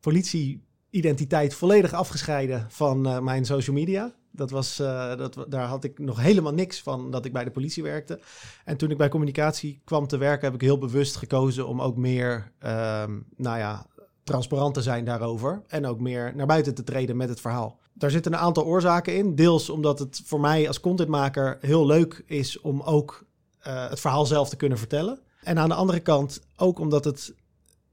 politie-identiteit 0.00 1.54
volledig 1.54 1.92
afgescheiden 1.92 2.66
van 2.68 3.24
mijn 3.24 3.44
social 3.44 3.76
media. 3.76 4.14
Dat 4.30 4.50
was, 4.50 4.80
uh, 4.80 5.16
dat, 5.16 5.46
daar 5.48 5.66
had 5.66 5.84
ik 5.84 5.98
nog 5.98 6.20
helemaal 6.20 6.52
niks 6.52 6.82
van 6.82 7.10
dat 7.10 7.24
ik 7.24 7.32
bij 7.32 7.44
de 7.44 7.50
politie 7.50 7.82
werkte. 7.82 8.20
En 8.64 8.76
toen 8.76 8.90
ik 8.90 8.96
bij 8.96 9.08
communicatie 9.08 9.80
kwam 9.84 10.06
te 10.06 10.16
werken, 10.16 10.44
heb 10.44 10.54
ik 10.54 10.60
heel 10.60 10.78
bewust 10.78 11.16
gekozen 11.16 11.66
om 11.66 11.82
ook 11.82 11.96
meer, 11.96 12.52
um, 12.66 13.26
nou 13.36 13.58
ja, 13.58 13.86
transparant 14.24 14.74
te 14.74 14.82
zijn 14.82 15.04
daarover. 15.04 15.62
En 15.66 15.86
ook 15.86 16.00
meer 16.00 16.32
naar 16.36 16.46
buiten 16.46 16.74
te 16.74 16.84
treden 16.84 17.16
met 17.16 17.28
het 17.28 17.40
verhaal. 17.40 17.78
Daar 17.92 18.10
zitten 18.10 18.32
een 18.32 18.38
aantal 18.38 18.64
oorzaken 18.64 19.16
in. 19.16 19.34
Deels 19.34 19.70
omdat 19.70 19.98
het 19.98 20.22
voor 20.24 20.40
mij 20.40 20.66
als 20.66 20.80
contentmaker 20.80 21.58
heel 21.60 21.86
leuk 21.86 22.22
is 22.26 22.60
om 22.60 22.80
ook 22.80 23.26
uh, 23.66 23.88
het 23.88 24.00
verhaal 24.00 24.26
zelf 24.26 24.48
te 24.48 24.56
kunnen 24.56 24.78
vertellen. 24.78 25.20
En 25.42 25.58
aan 25.58 25.68
de 25.68 25.74
andere 25.74 26.00
kant 26.00 26.40
ook 26.56 26.78
omdat 26.78 27.04
het 27.04 27.34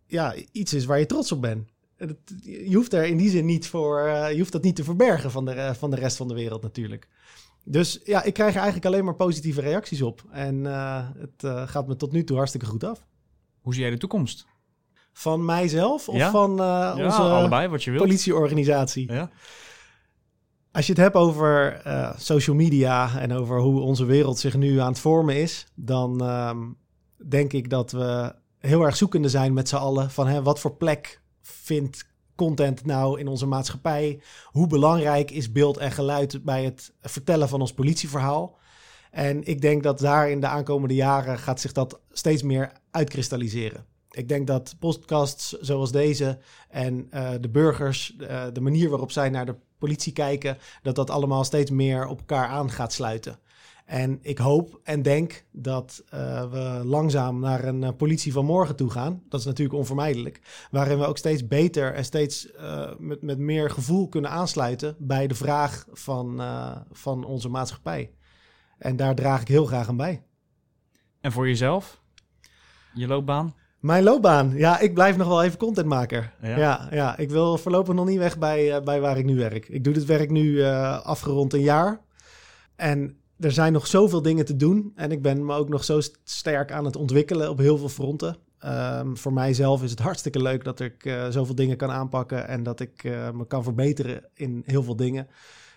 ja, 0.07 0.35
iets 0.51 0.73
is 0.73 0.85
waar 0.85 0.99
je 0.99 1.05
trots 1.05 1.31
op 1.31 1.41
bent 1.41 1.69
je 2.41 2.75
hoeft 2.75 2.93
er 2.93 3.05
in 3.05 3.17
die 3.17 3.29
zin 3.29 3.45
niet 3.45 3.67
voor, 3.67 4.07
uh, 4.07 4.31
je 4.31 4.37
hoeft 4.37 4.51
dat 4.51 4.63
niet 4.63 4.75
te 4.75 4.83
verbergen 4.83 5.31
van 5.31 5.45
de, 5.45 5.73
van 5.77 5.89
de 5.89 5.95
rest 5.95 6.17
van 6.17 6.27
de 6.27 6.33
wereld 6.33 6.61
natuurlijk. 6.61 7.07
Dus 7.63 7.99
ja, 8.03 8.23
ik 8.23 8.33
krijg 8.33 8.49
er 8.49 8.61
eigenlijk 8.61 8.85
alleen 8.85 9.05
maar 9.05 9.15
positieve 9.15 9.61
reacties 9.61 10.01
op. 10.01 10.23
En 10.31 10.55
uh, 10.55 11.07
het 11.17 11.69
gaat 11.69 11.87
me 11.87 11.95
tot 11.95 12.11
nu 12.11 12.23
toe 12.23 12.37
hartstikke 12.37 12.65
goed 12.65 12.83
af. 12.83 13.05
Hoe 13.61 13.73
zie 13.73 13.81
jij 13.83 13.91
de 13.91 13.97
toekomst? 13.97 14.45
Van 15.13 15.45
mijzelf 15.45 16.09
of 16.09 16.15
ja? 16.15 16.31
van 16.31 16.55
ja, 16.55 17.05
onze 17.05 17.21
allebei, 17.21 17.67
wat 17.67 17.83
je 17.83 17.91
wilt. 17.91 18.03
politieorganisatie? 18.03 19.11
Ja. 19.11 19.29
Als 20.71 20.85
je 20.85 20.91
het 20.91 21.01
hebt 21.01 21.15
over 21.15 21.81
social 22.17 22.55
media 22.55 23.19
en 23.19 23.33
over 23.33 23.59
hoe 23.59 23.81
onze 23.81 24.05
wereld 24.05 24.39
zich 24.39 24.55
nu 24.55 24.79
aan 24.79 24.89
het 24.89 24.99
vormen 24.99 25.35
is, 25.35 25.67
dan 25.75 26.21
ehm, 26.21 26.57
denk 27.29 27.53
ik 27.53 27.69
dat 27.69 27.91
we 27.91 28.35
heel 28.59 28.81
erg 28.81 28.95
zoekende 28.95 29.29
zijn 29.29 29.53
met 29.53 29.69
z'n 29.69 29.75
allen 29.75 30.11
van 30.11 30.27
hè, 30.27 30.41
wat 30.41 30.59
voor 30.59 30.75
plek 30.75 31.21
vindt 31.47 32.05
content 32.35 32.85
nou 32.85 33.19
in 33.19 33.27
onze 33.27 33.45
maatschappij? 33.45 34.19
Hoe 34.45 34.67
belangrijk 34.67 35.31
is 35.31 35.51
beeld 35.51 35.77
en 35.77 35.91
geluid 35.91 36.43
bij 36.43 36.63
het 36.63 36.93
vertellen 37.01 37.49
van 37.49 37.61
ons 37.61 37.73
politieverhaal? 37.73 38.57
En 39.11 39.43
ik 39.43 39.61
denk 39.61 39.83
dat 39.83 39.99
daar 39.99 40.29
in 40.29 40.39
de 40.39 40.47
aankomende 40.47 40.95
jaren 40.95 41.39
gaat 41.39 41.61
zich 41.61 41.71
dat 41.71 41.99
steeds 42.11 42.43
meer 42.43 42.71
uitkristalliseren. 42.91 43.85
Ik 44.11 44.27
denk 44.27 44.47
dat 44.47 44.75
podcasts 44.79 45.51
zoals 45.51 45.91
deze 45.91 46.37
en 46.69 47.09
uh, 47.13 47.29
de 47.39 47.49
burgers, 47.49 48.15
uh, 48.19 48.43
de 48.53 48.61
manier 48.61 48.89
waarop 48.89 49.11
zij 49.11 49.29
naar 49.29 49.45
de 49.45 49.55
politie 49.77 50.13
kijken, 50.13 50.57
dat 50.81 50.95
dat 50.95 51.09
allemaal 51.09 51.43
steeds 51.43 51.71
meer 51.71 52.07
op 52.07 52.19
elkaar 52.19 52.47
aan 52.47 52.71
gaat 52.71 52.93
sluiten. 52.93 53.39
En 53.85 54.19
ik 54.21 54.37
hoop 54.37 54.79
en 54.83 55.01
denk 55.01 55.45
dat 55.51 56.03
uh, 56.13 56.51
we 56.51 56.81
langzaam 56.83 57.39
naar 57.39 57.63
een 57.63 57.81
uh, 57.81 57.89
politie 57.97 58.33
van 58.33 58.45
morgen 58.45 58.75
toe 58.75 58.89
gaan. 58.89 59.21
Dat 59.29 59.39
is 59.39 59.45
natuurlijk 59.45 59.77
onvermijdelijk. 59.77 60.67
Waarin 60.71 60.99
we 60.99 61.05
ook 61.05 61.17
steeds 61.17 61.47
beter 61.47 61.93
en 61.93 62.05
steeds 62.05 62.51
uh, 62.55 62.89
met, 62.97 63.21
met 63.21 63.37
meer 63.37 63.69
gevoel 63.69 64.09
kunnen 64.09 64.31
aansluiten 64.31 64.95
bij 64.99 65.27
de 65.27 65.35
vraag 65.35 65.85
van, 65.91 66.41
van 66.91 67.25
onze 67.25 67.49
maatschappij. 67.49 68.11
En 68.77 68.95
daar 68.95 69.15
draag 69.15 69.41
ik 69.41 69.47
heel 69.47 69.65
graag 69.65 69.87
aan 69.87 69.97
bij. 69.97 70.23
En 71.21 71.31
voor 71.31 71.47
jezelf? 71.47 72.01
Je 72.93 73.07
loopbaan? 73.07 73.55
Mijn 73.79 74.03
loopbaan? 74.03 74.51
Ja, 74.57 74.79
ik 74.79 74.93
blijf 74.93 75.17
nog 75.17 75.27
wel 75.27 75.43
even 75.43 75.57
contentmaker. 75.57 76.33
Ja, 76.41 76.57
ja, 76.57 76.87
ja 76.91 77.17
ik 77.17 77.29
wil 77.29 77.57
voorlopig 77.57 77.93
nog 77.93 78.05
niet 78.05 78.17
weg 78.17 78.37
bij, 78.37 78.83
bij 78.83 79.01
waar 79.01 79.17
ik 79.17 79.25
nu 79.25 79.35
werk. 79.35 79.67
Ik 79.67 79.83
doe 79.83 79.93
dit 79.93 80.05
werk 80.05 80.29
nu 80.29 80.63
afgerond 80.63 81.53
een 81.53 81.61
jaar. 81.61 82.01
En 82.75 83.19
er 83.39 83.51
zijn 83.51 83.73
nog 83.73 83.87
zoveel 83.87 84.21
dingen 84.21 84.45
te 84.45 84.55
doen. 84.55 84.91
En 84.95 85.11
ik 85.11 85.21
ben 85.21 85.45
me 85.45 85.55
ook 85.55 85.69
nog 85.69 85.83
zo 85.83 85.99
sterk 86.23 86.71
aan 86.71 86.85
het 86.85 86.95
ontwikkelen 86.95 87.49
op 87.49 87.57
heel 87.57 87.77
veel 87.77 87.89
fronten. 87.89 88.37
Um, 88.65 89.17
voor 89.17 89.33
mijzelf 89.33 89.83
is 89.83 89.91
het 89.91 89.99
hartstikke 89.99 90.41
leuk 90.41 90.63
dat 90.63 90.79
ik 90.79 91.05
uh, 91.05 91.27
zoveel 91.29 91.55
dingen 91.55 91.77
kan 91.77 91.91
aanpakken 91.91 92.47
en 92.47 92.63
dat 92.63 92.79
ik 92.79 93.03
uh, 93.03 93.31
me 93.31 93.47
kan 93.47 93.63
verbeteren 93.63 94.29
in 94.33 94.63
heel 94.65 94.83
veel 94.83 94.95
dingen. 94.95 95.27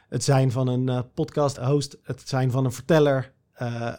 Het 0.08 0.24
zijn 0.24 0.52
van 0.52 0.68
een 0.68 0.88
uh, 0.88 1.00
podcast 1.14 1.56
host, 1.56 1.98
het 2.02 2.28
zijn 2.28 2.50
van 2.50 2.64
een 2.64 2.72
verteller, 2.72 3.32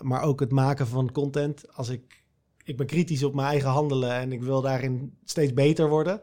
maar 0.02 0.22
ook 0.22 0.40
het 0.40 0.52
maken 0.52 0.88
van 0.88 1.12
content. 1.12 1.76
Als 1.76 1.90
ik, 1.90 2.24
ik 2.64 2.78
ben 2.78 2.86
kritisch 2.86 3.24
op 3.24 3.34
mijn 3.34 3.48
eigen 3.48 3.70
handelen 3.70 4.12
en 4.12 4.32
ik 4.32 4.44
wil 4.44 4.62
daarin 4.62 5.18
steeds 5.24 5.54
beter 5.54 5.90
worden. 5.90 6.22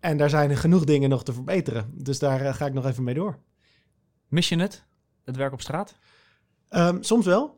En 0.00 0.16
daar 0.16 0.30
zijn 0.30 0.56
genoeg 0.56 0.84
dingen 0.84 1.08
nog 1.08 1.24
te 1.24 1.32
verbeteren. 1.32 1.90
Dus 1.94 2.18
daar 2.18 2.54
ga 2.54 2.66
ik 2.66 2.72
nog 2.72 2.86
even 2.86 3.04
mee 3.04 3.14
door. 3.14 3.38
Mis 4.28 4.48
je 4.48 4.58
het, 4.58 4.84
het 5.24 5.36
werk 5.36 5.52
op 5.52 5.60
straat? 5.60 5.94
Um, 6.70 7.02
soms 7.02 7.26
wel. 7.26 7.56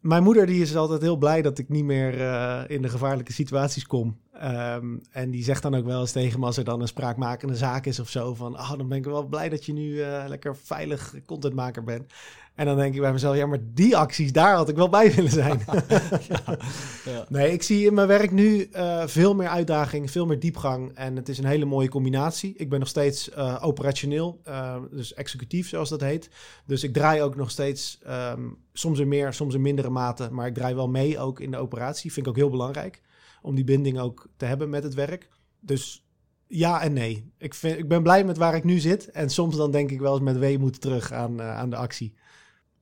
Mijn 0.00 0.22
moeder 0.22 0.46
die 0.46 0.62
is 0.62 0.76
altijd 0.76 1.02
heel 1.02 1.16
blij 1.16 1.42
dat 1.42 1.58
ik 1.58 1.68
niet 1.68 1.84
meer 1.84 2.18
uh, 2.18 2.62
in 2.66 2.82
de 2.82 2.88
gevaarlijke 2.88 3.32
situaties 3.32 3.86
kom. 3.86 4.16
Ehm, 4.38 4.96
en 5.10 5.30
die 5.30 5.44
zegt 5.44 5.62
dan 5.62 5.74
ook 5.74 5.84
wel 5.84 6.00
eens 6.00 6.12
tegen 6.12 6.40
me 6.40 6.46
als 6.46 6.56
er 6.56 6.64
dan 6.64 6.80
een 6.80 6.88
spraakmakende 6.88 7.56
zaak 7.56 7.86
is 7.86 8.00
of 8.00 8.08
zo. 8.08 8.34
Van, 8.34 8.56
ah, 8.56 8.76
dan 8.76 8.88
ben 8.88 8.98
ik 8.98 9.04
wel 9.04 9.26
blij 9.26 9.48
dat 9.48 9.64
je 9.64 9.72
nu 9.72 10.00
eh, 10.00 10.24
lekker 10.26 10.56
veilig 10.56 11.14
contentmaker 11.26 11.84
bent. 11.84 12.12
En 12.54 12.66
dan 12.66 12.76
denk 12.76 12.94
ik 12.94 13.00
bij 13.00 13.12
mezelf, 13.12 13.36
ja, 13.36 13.46
maar 13.46 13.58
die 13.62 13.96
acties, 13.96 14.32
daar 14.32 14.54
had 14.54 14.68
ik 14.68 14.76
wel 14.76 14.88
bij 14.88 15.14
willen 15.14 15.30
zijn. 15.30 15.60
ja, 16.28 16.58
ja. 17.04 17.24
Nee, 17.28 17.52
ik 17.52 17.62
zie 17.62 17.86
in 17.86 17.94
mijn 17.94 18.06
werk 18.06 18.30
nu 18.30 18.62
eh, 18.62 19.06
veel 19.06 19.34
meer 19.34 19.48
uitdaging, 19.48 20.10
veel 20.10 20.26
meer 20.26 20.40
diepgang. 20.40 20.92
En 20.94 21.16
het 21.16 21.28
is 21.28 21.38
een 21.38 21.44
hele 21.44 21.64
mooie 21.64 21.88
combinatie. 21.88 22.54
Ik 22.56 22.68
ben 22.68 22.78
nog 22.78 22.88
steeds 22.88 23.28
uh, 23.28 23.58
operationeel, 23.60 24.40
uh, 24.48 24.76
dus 24.90 25.14
executief 25.14 25.68
zoals 25.68 25.88
dat 25.88 26.00
heet. 26.00 26.30
Dus 26.66 26.82
ik 26.82 26.92
draai 26.92 27.22
ook 27.22 27.36
nog 27.36 27.50
steeds, 27.50 27.98
um, 28.08 28.56
soms 28.72 28.98
in 28.98 29.08
meer, 29.08 29.32
soms 29.32 29.54
in 29.54 29.62
mindere 29.62 29.90
mate. 29.90 30.28
Maar 30.30 30.46
ik 30.46 30.54
draai 30.54 30.74
wel 30.74 30.88
mee 30.88 31.18
ook 31.18 31.40
in 31.40 31.50
de 31.50 31.56
operatie. 31.56 32.12
Vind 32.12 32.26
ik 32.26 32.32
ook 32.32 32.38
heel 32.38 32.50
belangrijk 32.50 33.00
om 33.42 33.54
die 33.54 33.64
binding 33.64 33.98
ook 33.98 34.28
te 34.36 34.44
hebben 34.44 34.70
met 34.70 34.82
het 34.82 34.94
werk. 34.94 35.28
Dus 35.60 36.06
ja 36.46 36.80
en 36.80 36.92
nee. 36.92 37.32
Ik, 37.38 37.54
vind, 37.54 37.78
ik 37.78 37.88
ben 37.88 38.02
blij 38.02 38.24
met 38.24 38.36
waar 38.36 38.54
ik 38.54 38.64
nu 38.64 38.78
zit. 38.78 39.10
En 39.10 39.30
soms 39.30 39.56
dan 39.56 39.70
denk 39.70 39.90
ik 39.90 40.00
wel 40.00 40.12
eens 40.12 40.22
met 40.22 40.38
weemoed 40.38 40.80
terug 40.80 41.12
aan, 41.12 41.42
aan 41.42 41.70
de 41.70 41.76
actie. 41.76 42.14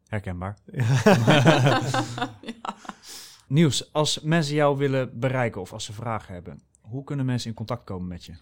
Herkenbaar. 0.07 0.57
ja. 0.73 1.83
Nieuws, 3.49 3.93
als 3.93 4.21
mensen 4.21 4.55
jou 4.55 4.77
willen 4.77 5.19
bereiken 5.19 5.61
of 5.61 5.73
als 5.73 5.85
ze 5.85 5.93
vragen 5.93 6.35
hebben, 6.35 6.61
hoe 6.81 7.05
kunnen 7.05 7.27
mensen 7.27 7.51
in 7.51 7.57
contact 7.57 7.85
komen 7.85 8.09
met 8.09 8.25
je? 8.25 8.33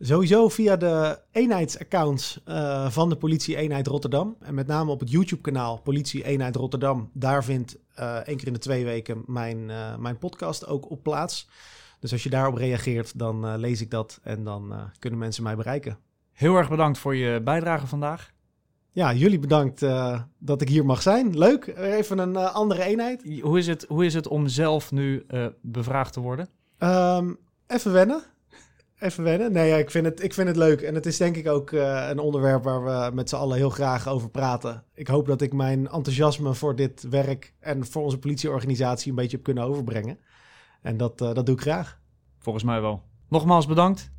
Sowieso 0.00 0.48
via 0.48 0.76
de 0.76 1.18
eenheidsaccounts 1.30 2.40
uh, 2.48 2.90
van 2.90 3.08
de 3.08 3.16
Politie 3.16 3.56
Eenheid 3.56 3.86
Rotterdam. 3.86 4.36
En 4.40 4.54
met 4.54 4.66
name 4.66 4.90
op 4.90 5.00
het 5.00 5.10
YouTube-kanaal 5.10 5.80
Politie 5.80 6.24
Eenheid 6.24 6.56
Rotterdam. 6.56 7.10
Daar 7.12 7.44
vindt 7.44 7.78
uh, 7.98 8.14
één 8.14 8.36
keer 8.36 8.46
in 8.46 8.52
de 8.52 8.58
twee 8.58 8.84
weken 8.84 9.22
mijn, 9.26 9.68
uh, 9.68 9.96
mijn 9.96 10.18
podcast 10.18 10.66
ook 10.66 10.90
op 10.90 11.02
plaats. 11.02 11.48
Dus 12.00 12.12
als 12.12 12.22
je 12.22 12.30
daarop 12.30 12.56
reageert, 12.56 13.18
dan 13.18 13.56
lees 13.56 13.80
ik 13.80 13.90
dat 13.90 14.20
en 14.22 14.44
dan 14.44 14.74
kunnen 14.98 15.18
mensen 15.18 15.42
mij 15.42 15.56
bereiken. 15.56 15.98
Heel 16.32 16.56
erg 16.56 16.68
bedankt 16.68 16.98
voor 16.98 17.14
je 17.14 17.40
bijdrage 17.40 17.86
vandaag. 17.86 18.30
Ja, 18.92 19.12
jullie 19.12 19.38
bedankt 19.38 19.82
uh, 19.82 20.20
dat 20.38 20.60
ik 20.60 20.68
hier 20.68 20.84
mag 20.84 21.02
zijn. 21.02 21.38
Leuk, 21.38 21.66
even 21.66 22.18
een 22.18 22.32
uh, 22.32 22.54
andere 22.54 22.82
eenheid. 22.82 23.40
Hoe 23.40 23.58
is 23.58 23.66
het, 23.66 23.84
hoe 23.88 24.04
is 24.04 24.14
het 24.14 24.28
om 24.28 24.48
zelf 24.48 24.92
nu 24.92 25.24
uh, 25.28 25.46
bevraagd 25.60 26.12
te 26.12 26.20
worden? 26.20 26.48
Um, 26.78 27.38
even 27.66 27.92
wennen. 27.92 28.22
Even 29.04 29.24
wennen. 29.24 29.52
Nee, 29.52 29.68
ja, 29.68 29.76
ik, 29.76 29.90
vind 29.90 30.04
het, 30.04 30.22
ik 30.22 30.34
vind 30.34 30.48
het 30.48 30.56
leuk. 30.56 30.80
En 30.80 30.94
het 30.94 31.06
is 31.06 31.16
denk 31.16 31.36
ik 31.36 31.48
ook 31.48 31.70
een 31.70 32.18
onderwerp 32.18 32.64
waar 32.64 32.84
we 32.84 33.14
met 33.14 33.28
z'n 33.28 33.36
allen 33.36 33.56
heel 33.56 33.70
graag 33.70 34.08
over 34.08 34.30
praten. 34.30 34.84
Ik 34.94 35.06
hoop 35.06 35.26
dat 35.26 35.40
ik 35.40 35.52
mijn 35.52 35.88
enthousiasme 35.88 36.54
voor 36.54 36.76
dit 36.76 37.08
werk 37.08 37.54
en 37.60 37.86
voor 37.86 38.02
onze 38.02 38.18
politieorganisatie 38.18 39.10
een 39.10 39.16
beetje 39.16 39.36
heb 39.36 39.44
kunnen 39.44 39.64
overbrengen. 39.64 40.18
En 40.82 40.96
dat, 40.96 41.18
dat 41.18 41.46
doe 41.46 41.54
ik 41.54 41.60
graag. 41.60 42.00
Volgens 42.38 42.64
mij 42.64 42.80
wel. 42.80 43.02
Nogmaals 43.28 43.66
bedankt. 43.66 44.10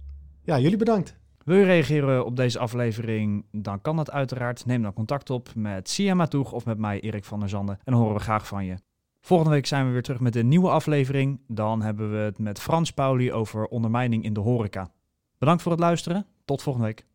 Ja, 0.44 0.60
jullie 0.60 0.78
bedankt. 0.78 1.18
Wil 1.44 1.58
je 1.58 1.66
reageren 1.66 2.26
op 2.26 2.36
deze 2.36 2.60
aflevering? 2.60 3.46
Dan 3.52 3.82
kan 3.82 3.96
dat 3.96 4.12
uiteraard. 4.12 4.66
Neem 4.66 4.82
dan 4.82 4.94
contact 4.94 5.30
op 5.30 5.50
met 5.56 5.90
Sia 5.90 6.14
Matoeg 6.14 6.52
of 6.52 6.66
met 6.66 6.78
mij, 6.78 7.00
Erik 7.00 7.24
van 7.24 7.40
der 7.40 7.50
Zanden. 7.50 7.76
En 7.76 7.92
dan 7.92 8.02
horen 8.02 8.16
we 8.16 8.22
graag 8.22 8.48
van 8.48 8.66
je. 8.66 8.76
Volgende 9.26 9.54
week 9.54 9.66
zijn 9.66 9.86
we 9.86 9.92
weer 9.92 10.04
terug 10.04 10.20
met 10.20 10.36
een 10.36 10.48
nieuwe 10.48 10.70
aflevering. 10.70 11.40
Dan 11.48 11.82
hebben 11.82 12.12
we 12.12 12.18
het 12.18 12.40
met 12.40 12.60
Frans 12.60 12.92
Pauli 12.92 13.34
over 13.34 13.66
ondermijning 13.68 14.24
in 14.24 14.34
de 14.34 14.40
horeca. 14.40 14.92
Bedankt 15.38 15.62
voor 15.62 15.72
het 15.72 15.82
luisteren. 15.82 16.26
Tot 16.46 16.62
volgende 16.62 16.88
week. 16.88 17.06